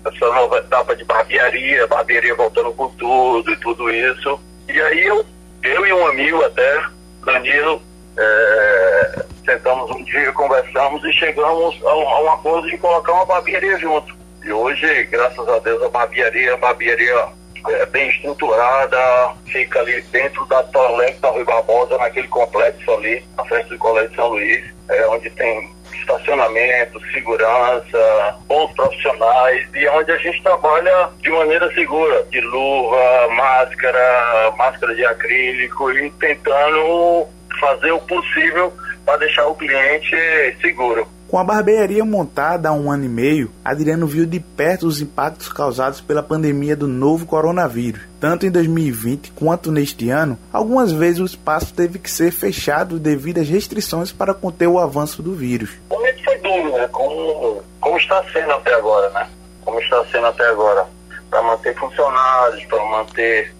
[0.06, 4.40] essa nova etapa de barbearia, barbearia voltando com tudo e tudo isso.
[4.68, 5.24] E aí eu,
[5.62, 6.82] eu e um amigo até,
[7.24, 7.82] Danilo,
[8.16, 13.26] é, sentamos um dia, conversamos e chegamos a um, a um acordo de colocar uma
[13.26, 14.14] barbearia junto.
[14.44, 17.28] E hoje, graças a Deus, a barbearia, a barbearia
[17.68, 23.44] é bem estruturada, fica ali dentro da Tolex da Rui Barbosa, naquele complexo ali, na
[23.44, 30.16] frente do Colégio São Luís, é, onde tem estacionamento, segurança, bons profissionais e onde a
[30.18, 38.00] gente trabalha de maneira segura, de luva, máscara, máscara de acrílico e tentando fazer o
[38.00, 38.72] possível
[39.04, 40.16] para deixar o cliente
[40.60, 41.06] seguro.
[41.32, 45.48] Com a barbearia montada há um ano e meio, Adriano viu de perto os impactos
[45.48, 48.02] causados pela pandemia do novo coronavírus.
[48.20, 53.38] Tanto em 2020 quanto neste ano, algumas vezes o espaço teve que ser fechado devido
[53.38, 55.70] às restrições para conter o avanço do vírus.
[55.88, 56.86] O momento foi duro, né?
[56.92, 59.26] Como, como está sendo até agora, né?
[59.64, 60.86] Como está sendo até agora.
[61.30, 63.54] Para manter funcionários, para manter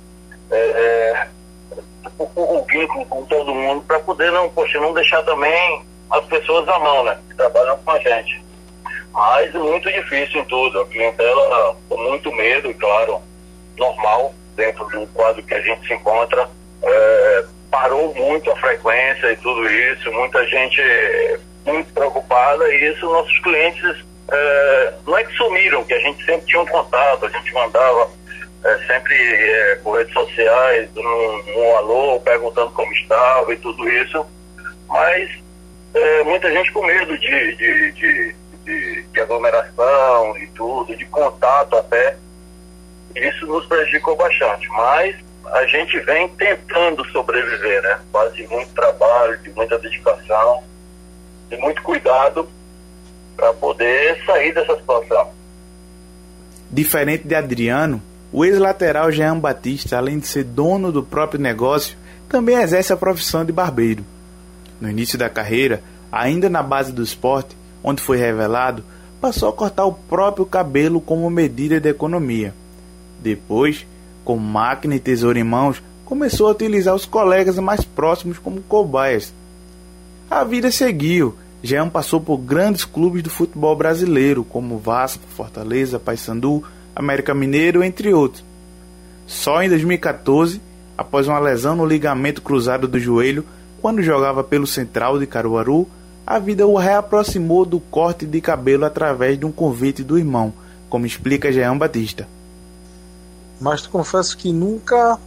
[0.50, 1.28] é, é,
[2.18, 6.68] o, o, vínculo com todo mundo, para poder não, poxa, não deixar também as pessoas
[6.68, 7.18] à mão, né?
[7.28, 8.42] Que trabalham com a gente.
[9.12, 10.80] Mas muito difícil em tudo.
[10.80, 13.20] A clientela com muito medo, claro,
[13.78, 16.48] normal, dentro do quadro que a gente se encontra.
[16.82, 20.80] É, parou muito a frequência e tudo isso, muita gente
[21.64, 26.46] muito preocupada e isso nossos clientes é, não é que sumiram, que a gente sempre
[26.46, 28.10] tinha um contato, a gente mandava
[28.64, 34.24] é, sempre é, por redes sociais, um, um alô, perguntando como estava e tudo isso,
[34.88, 35.30] mas
[35.94, 38.34] é, muita gente com medo de, de, de,
[38.64, 42.16] de, de aglomeração e tudo, de contato até.
[43.14, 48.00] Isso nos prejudicou bastante, mas a gente vem tentando sobreviver, né?
[48.10, 50.62] Base de muito trabalho, de muita dedicação,
[51.50, 52.48] de muito cuidado
[53.36, 55.30] para poder sair dessa situação.
[56.70, 58.02] Diferente de Adriano,
[58.32, 61.96] o ex-lateral Jean Batista, além de ser dono do próprio negócio,
[62.28, 64.04] também exerce a profissão de barbeiro.
[64.80, 67.54] No início da carreira, ainda na base do esporte,
[67.84, 68.82] onde foi revelado,
[69.20, 72.54] passou a cortar o próprio cabelo como medida de economia.
[73.20, 73.86] Depois,
[74.24, 79.32] com máquina e tesoura em mãos, começou a utilizar os colegas mais próximos como cobaias.
[80.30, 81.34] A vida seguiu.
[81.62, 86.64] Jean passou por grandes clubes do futebol brasileiro, como Vasco, Fortaleza, Paysandu,
[86.94, 88.44] América Mineiro, entre outros.
[89.26, 90.60] Só em 2014,
[90.96, 93.44] após uma lesão no ligamento cruzado do joelho,
[93.80, 95.88] quando jogava pelo Central de Caruaru,
[96.26, 100.52] a vida o reaproximou do corte de cabelo através de um convite do irmão,
[100.88, 102.28] como explica Jean Batista.
[103.60, 105.18] Mas te confesso que nunca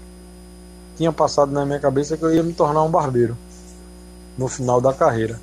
[0.96, 3.38] tinha passado na minha cabeça que eu ia me tornar um barbeiro
[4.38, 5.40] no final da carreira.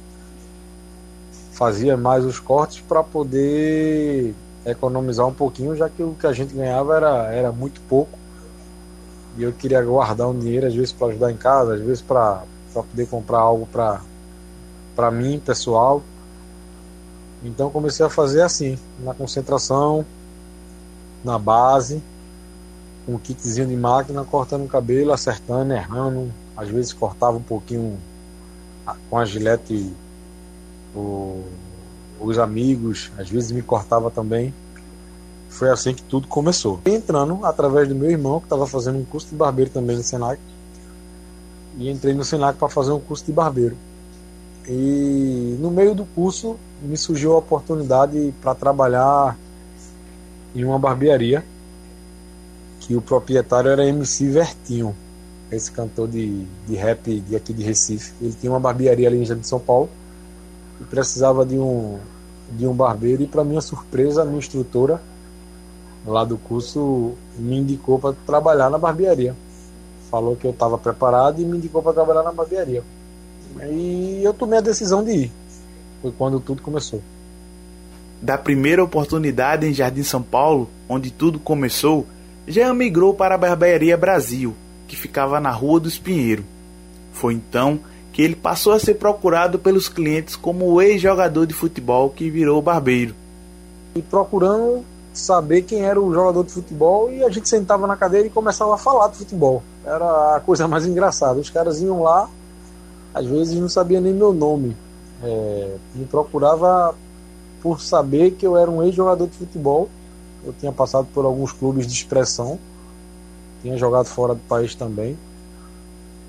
[1.52, 4.34] Fazia mais os cortes para poder
[4.64, 8.18] economizar um pouquinho, já que o que a gente ganhava era, era muito pouco.
[9.36, 12.42] E eu queria guardar um dinheiro, às vezes para ajudar em casa, às vezes para
[12.72, 14.00] poder comprar algo para
[14.94, 16.02] para mim pessoal.
[17.42, 20.04] Então comecei a fazer assim, na concentração,
[21.24, 22.02] na base,
[23.04, 26.32] com um kitzinho de máquina, cortando o cabelo, acertando, errando.
[26.56, 27.98] Às vezes cortava um pouquinho
[29.08, 29.92] com a gilete
[30.94, 31.42] o,
[32.22, 34.54] os amigos, às vezes me cortava também.
[35.48, 36.80] Foi assim que tudo começou.
[36.86, 40.40] Entrando através do meu irmão, que estava fazendo um curso de barbeiro também no Senac
[41.76, 43.76] e entrei no Senac para fazer um curso de barbeiro.
[44.66, 49.36] E no meio do curso me surgiu a oportunidade para trabalhar
[50.54, 51.44] em uma barbearia
[52.80, 54.94] que o proprietário era MC Vertinho,
[55.50, 58.12] esse cantor de, de rap de aqui de Recife.
[58.20, 59.88] Ele tinha uma barbearia ali em São Paulo
[60.83, 61.99] e precisava de um,
[62.51, 63.22] de um barbeiro.
[63.22, 65.01] E, para minha surpresa, a minha instrutora
[66.05, 69.35] lá do curso me indicou para trabalhar na barbearia.
[70.11, 72.83] Falou que eu estava preparado e me indicou para trabalhar na barbearia.
[73.70, 75.33] E eu tomei a decisão de ir.
[76.01, 77.01] Foi quando tudo começou.
[78.20, 82.07] Da primeira oportunidade em Jardim São Paulo, onde tudo começou,
[82.47, 84.55] já migrou para a Barbearia Brasil,
[84.87, 86.45] que ficava na Rua dos Pinheiro.
[87.12, 87.80] Foi então
[88.12, 92.60] que ele passou a ser procurado pelos clientes como o ex-jogador de futebol que virou
[92.60, 93.14] barbeiro.
[93.94, 98.26] E procurando saber quem era o jogador de futebol e a gente sentava na cadeira
[98.26, 99.62] e começava a falar de futebol.
[99.84, 101.40] Era a coisa mais engraçada.
[101.40, 102.28] Os caras iam lá,
[103.14, 104.76] às vezes não sabia nem meu nome.
[105.22, 106.94] É, me procurava
[107.62, 109.88] por saber que eu era um ex-jogador de futebol.
[110.44, 112.58] Eu tinha passado por alguns clubes de expressão,
[113.62, 115.16] tinha jogado fora do país também.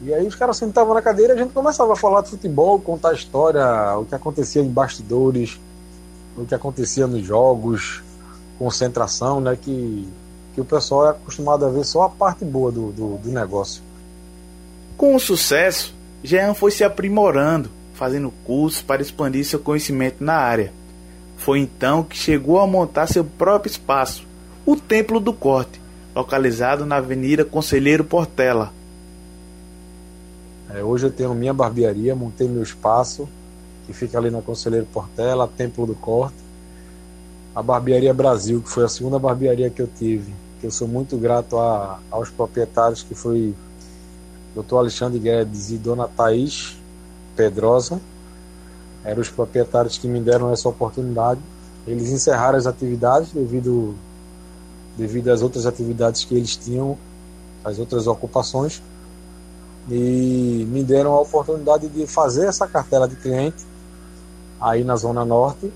[0.01, 2.79] E aí os caras sentavam na cadeira e a gente começava a falar de futebol,
[2.79, 3.63] contar a história,
[3.97, 5.59] o que acontecia em bastidores,
[6.35, 8.03] o que acontecia nos jogos,
[8.57, 9.57] concentração, né?
[9.59, 10.07] Que,
[10.53, 13.81] que o pessoal é acostumado a ver só a parte boa do, do, do negócio.
[14.97, 20.73] Com o sucesso, Jean foi se aprimorando, fazendo cursos para expandir seu conhecimento na área.
[21.37, 24.25] Foi então que chegou a montar seu próprio espaço,
[24.65, 25.81] o Templo do Corte,
[26.15, 28.71] localizado na Avenida Conselheiro Portela.
[30.73, 33.29] É, hoje eu tenho minha barbearia, montei meu espaço,
[33.85, 36.43] que fica ali na Conselheiro Portela, Templo do Corte
[37.55, 41.17] a Barbearia Brasil, que foi a segunda barbearia que eu tive, que eu sou muito
[41.17, 43.53] grato a, aos proprietários, que foi
[44.55, 44.75] Dr.
[44.75, 46.75] Alexandre Guedes e Dona Thaís
[47.35, 48.01] Pedrosa,
[49.03, 51.39] eram os proprietários que me deram essa oportunidade.
[51.85, 53.93] Eles encerraram as atividades devido,
[54.97, 56.97] devido às outras atividades que eles tinham,
[57.63, 58.81] as outras ocupações,
[59.89, 63.65] e me deram a oportunidade de fazer essa cartela de cliente
[64.59, 65.71] aí na Zona Norte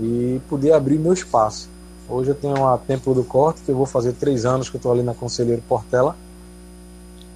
[0.00, 1.68] e poder abrir meu espaço.
[2.08, 4.78] Hoje eu tenho a Templo do Corte, que eu vou fazer três anos que eu
[4.78, 6.16] estou ali na Conselheiro Portela.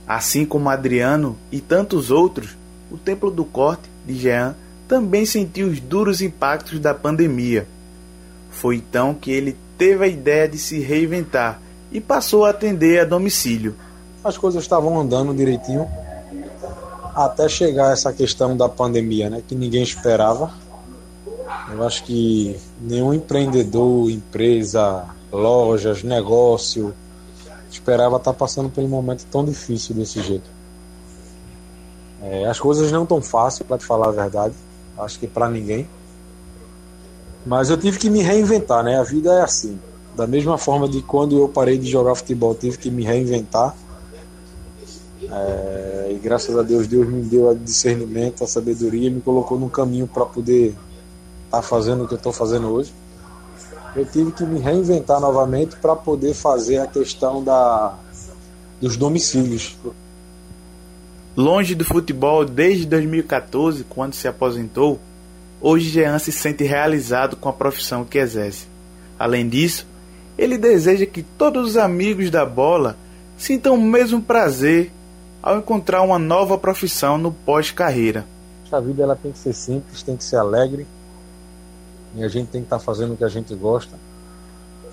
[0.06, 2.56] Assim como Adriano e tantos outros,
[2.90, 4.54] o Templo do Corte de Jean
[4.88, 7.66] também sentiu os duros impactos da pandemia.
[8.50, 13.04] Foi então que ele teve a ideia de se reinventar e passou a atender a
[13.04, 13.74] domicílio.
[14.24, 15.88] As coisas estavam andando direitinho
[17.14, 20.50] até chegar essa questão da pandemia, né, que ninguém esperava.
[21.70, 26.94] Eu acho que nenhum empreendedor, empresa, lojas, negócio
[27.70, 30.50] esperava estar passando por um momento tão difícil desse jeito.
[32.22, 34.54] É, as coisas não tão fáceis, para te falar a verdade.
[34.98, 35.88] Acho que para ninguém.
[37.44, 38.98] Mas eu tive que me reinventar, né?
[38.98, 39.80] A vida é assim.
[40.14, 43.74] Da mesma forma de quando eu parei de jogar futebol, tive que me reinventar.
[45.30, 49.68] É, e graças a Deus, Deus me deu a discernimento, a sabedoria, me colocou num
[49.68, 52.92] caminho para poder estar tá fazendo o que eu estou fazendo hoje.
[53.94, 57.94] Eu tive que me reinventar novamente para poder fazer a questão da,
[58.80, 59.76] dos domicílios.
[61.36, 64.98] Longe do futebol desde 2014, quando se aposentou,
[65.60, 68.66] hoje Jean se sente realizado com a profissão que exerce.
[69.18, 69.86] Além disso,
[70.36, 72.96] ele deseja que todos os amigos da bola
[73.36, 74.90] sintam o mesmo prazer
[75.42, 78.24] ao encontrar uma nova profissão no pós-carreira.
[78.70, 80.86] A vida ela tem que ser simples, tem que ser alegre,
[82.14, 83.98] e a gente tem que estar tá fazendo o que a gente gosta.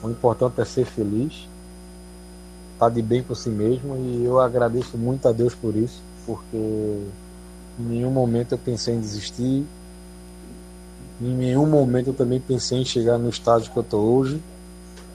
[0.03, 1.47] O importante é ser feliz,
[2.73, 6.01] estar tá de bem com si mesmo e eu agradeço muito a Deus por isso,
[6.25, 9.65] porque em nenhum momento eu pensei em desistir,
[11.21, 14.41] em nenhum momento eu também pensei em chegar no estágio que eu estou hoje,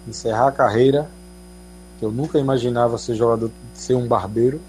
[0.07, 1.09] encerrar a carreira,
[1.99, 4.61] que eu nunca imaginava ser jogador, ser um barbeiro,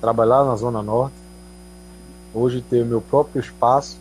[0.00, 1.14] trabalhar na Zona Norte,
[2.32, 3.98] hoje ter o meu próprio espaço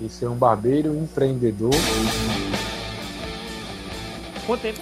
[0.00, 1.74] e ser um barbeiro empreendedor.
[4.62, 4.80] Tempo?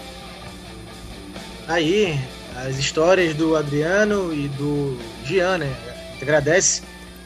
[1.67, 2.21] Aí,
[2.55, 5.75] as histórias do Adriano e do Gian, né?
[6.23, 6.83] Agradece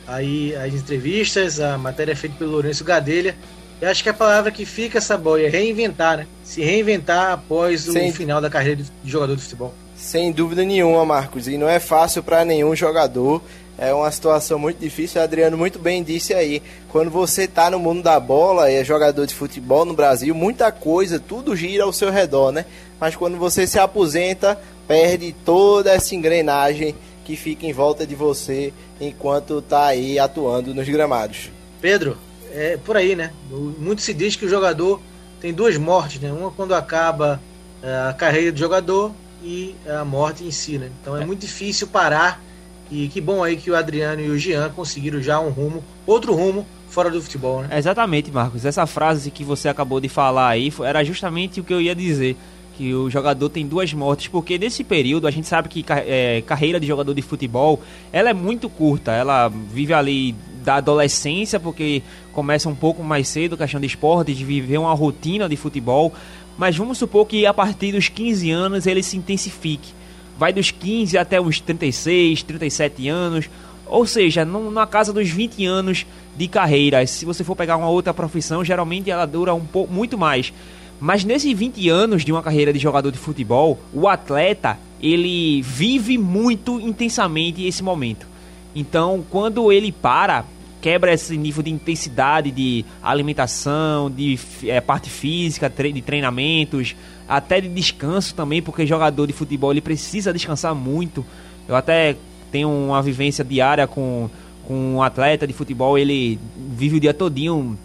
[0.07, 3.37] aí as entrevistas, a matéria feita pelo Lourenço Gadelha.
[3.81, 6.27] Eu acho que a palavra que fica essa boia é reinventar, né?
[6.43, 8.13] Se reinventar após o Sem...
[8.13, 9.75] final da carreira de jogador de futebol.
[10.01, 11.47] Sem dúvida nenhuma, Marcos.
[11.47, 13.43] E não é fácil para nenhum jogador
[13.81, 15.19] é uma situação muito difícil.
[15.19, 16.63] O Adriano muito bem disse aí.
[16.91, 20.71] Quando você está no mundo da bola e é jogador de futebol no Brasil, muita
[20.71, 22.67] coisa, tudo gira ao seu redor, né?
[23.01, 26.95] Mas quando você se aposenta, perde toda essa engrenagem
[27.25, 28.71] que fica em volta de você
[29.01, 31.51] enquanto está aí atuando nos gramados.
[31.81, 32.19] Pedro,
[32.53, 33.33] é por aí, né?
[33.51, 35.01] Muito se diz que o jogador
[35.41, 36.31] tem duas mortes, né?
[36.31, 37.41] Uma quando acaba
[37.83, 39.11] é, a carreira do jogador
[39.43, 40.91] e a morte em si, né?
[41.01, 42.43] Então é, é muito difícil parar
[42.91, 46.35] e que bom aí que o Adriano e o Jean conseguiram já um rumo, outro
[46.35, 47.79] rumo fora do futebol, né?
[47.79, 48.65] Exatamente, Marcos.
[48.65, 52.37] Essa frase que você acabou de falar aí era justamente o que eu ia dizer.
[52.77, 56.81] Que o jogador tem duas mortes, porque nesse período a gente sabe que é, carreira
[56.81, 57.81] de jogador de futebol
[58.11, 59.13] ela é muito curta.
[59.13, 60.35] Ela vive ali
[60.65, 65.49] da adolescência, porque começa um pouco mais cedo, questão de esporte, de viver uma rotina
[65.49, 66.13] de futebol.
[66.61, 69.99] Mas vamos supor que a partir dos 15 anos ele se intensifique
[70.41, 73.51] vai dos 15 até os 36, 37 anos,
[73.87, 77.07] ou seja, na casa dos 20 anos de carreira.
[77.07, 80.51] Se você for pegar uma outra profissão, geralmente ela dura um pouco muito mais.
[80.99, 86.17] Mas nesses 20 anos de uma carreira de jogador de futebol, o atleta, ele vive
[86.17, 88.27] muito intensamente esse momento.
[88.75, 90.47] Então, quando ele para,
[90.81, 96.97] quebra esse nível de intensidade de alimentação, de é, parte física, de treinamentos,
[97.29, 101.25] até de descanso também, porque jogador de futebol ele precisa descansar muito.
[101.69, 102.17] Eu até
[102.51, 104.29] tenho uma vivência diária com,
[104.67, 107.79] com um atleta de futebol, ele vive o dia todinho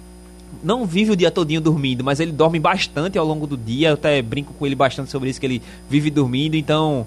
[0.63, 3.89] não vive o dia todinho dormindo, mas ele dorme bastante ao longo do dia.
[3.89, 6.55] Eu até brinco com ele bastante sobre isso que ele vive dormindo.
[6.55, 7.05] Então,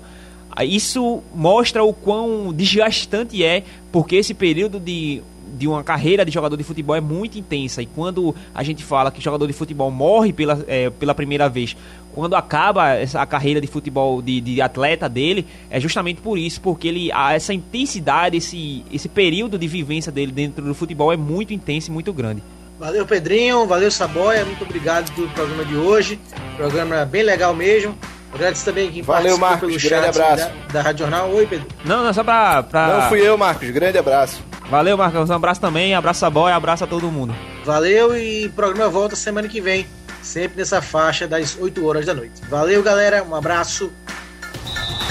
[0.64, 5.22] isso mostra o quão desgastante é, porque esse período de
[5.58, 7.82] de uma carreira de jogador de futebol é muito intensa.
[7.82, 11.76] E quando a gente fala que jogador de futebol morre pela, é, pela primeira vez,
[12.14, 16.60] quando acaba essa, a carreira de futebol de, de, atleta dele, é justamente por isso,
[16.60, 21.52] porque ele essa intensidade, esse, esse período de vivência dele dentro do futebol é muito
[21.52, 22.42] intenso e muito grande.
[22.78, 23.66] Valeu, Pedrinho.
[23.66, 24.44] Valeu, Saboia.
[24.44, 26.18] Muito obrigado pelo programa de hoje.
[26.56, 27.96] Programa bem legal mesmo.
[28.32, 29.68] Agradeço também quem Valeu, Marcos.
[29.68, 30.44] Pelo grande abraço.
[30.44, 31.30] Da, da Rádio Jornal.
[31.30, 31.66] Oi, Pedro.
[31.84, 32.88] Não, não, só pra, pra.
[32.88, 33.70] Não fui eu, Marcos.
[33.70, 34.42] Grande abraço.
[34.70, 35.30] Valeu, Marcos.
[35.30, 35.94] Um abraço também.
[35.94, 37.34] Abraço a boia, abraço a todo mundo.
[37.64, 39.86] Valeu e o programa volta semana que vem.
[40.22, 42.42] Sempre nessa faixa das 8 horas da noite.
[42.48, 43.22] Valeu, galera.
[43.22, 43.90] Um abraço.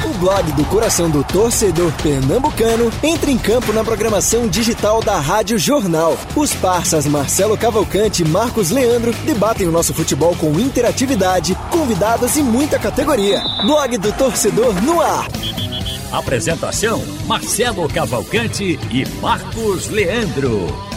[0.05, 5.57] O blog do coração do torcedor pernambucano entra em campo na programação digital da Rádio
[5.57, 6.17] Jornal.
[6.35, 12.43] Os parceiros Marcelo Cavalcante e Marcos Leandro debatem o nosso futebol com interatividade, convidados e
[12.43, 13.41] muita categoria.
[13.65, 15.27] Blog do torcedor no ar.
[16.11, 20.96] Apresentação: Marcelo Cavalcante e Marcos Leandro.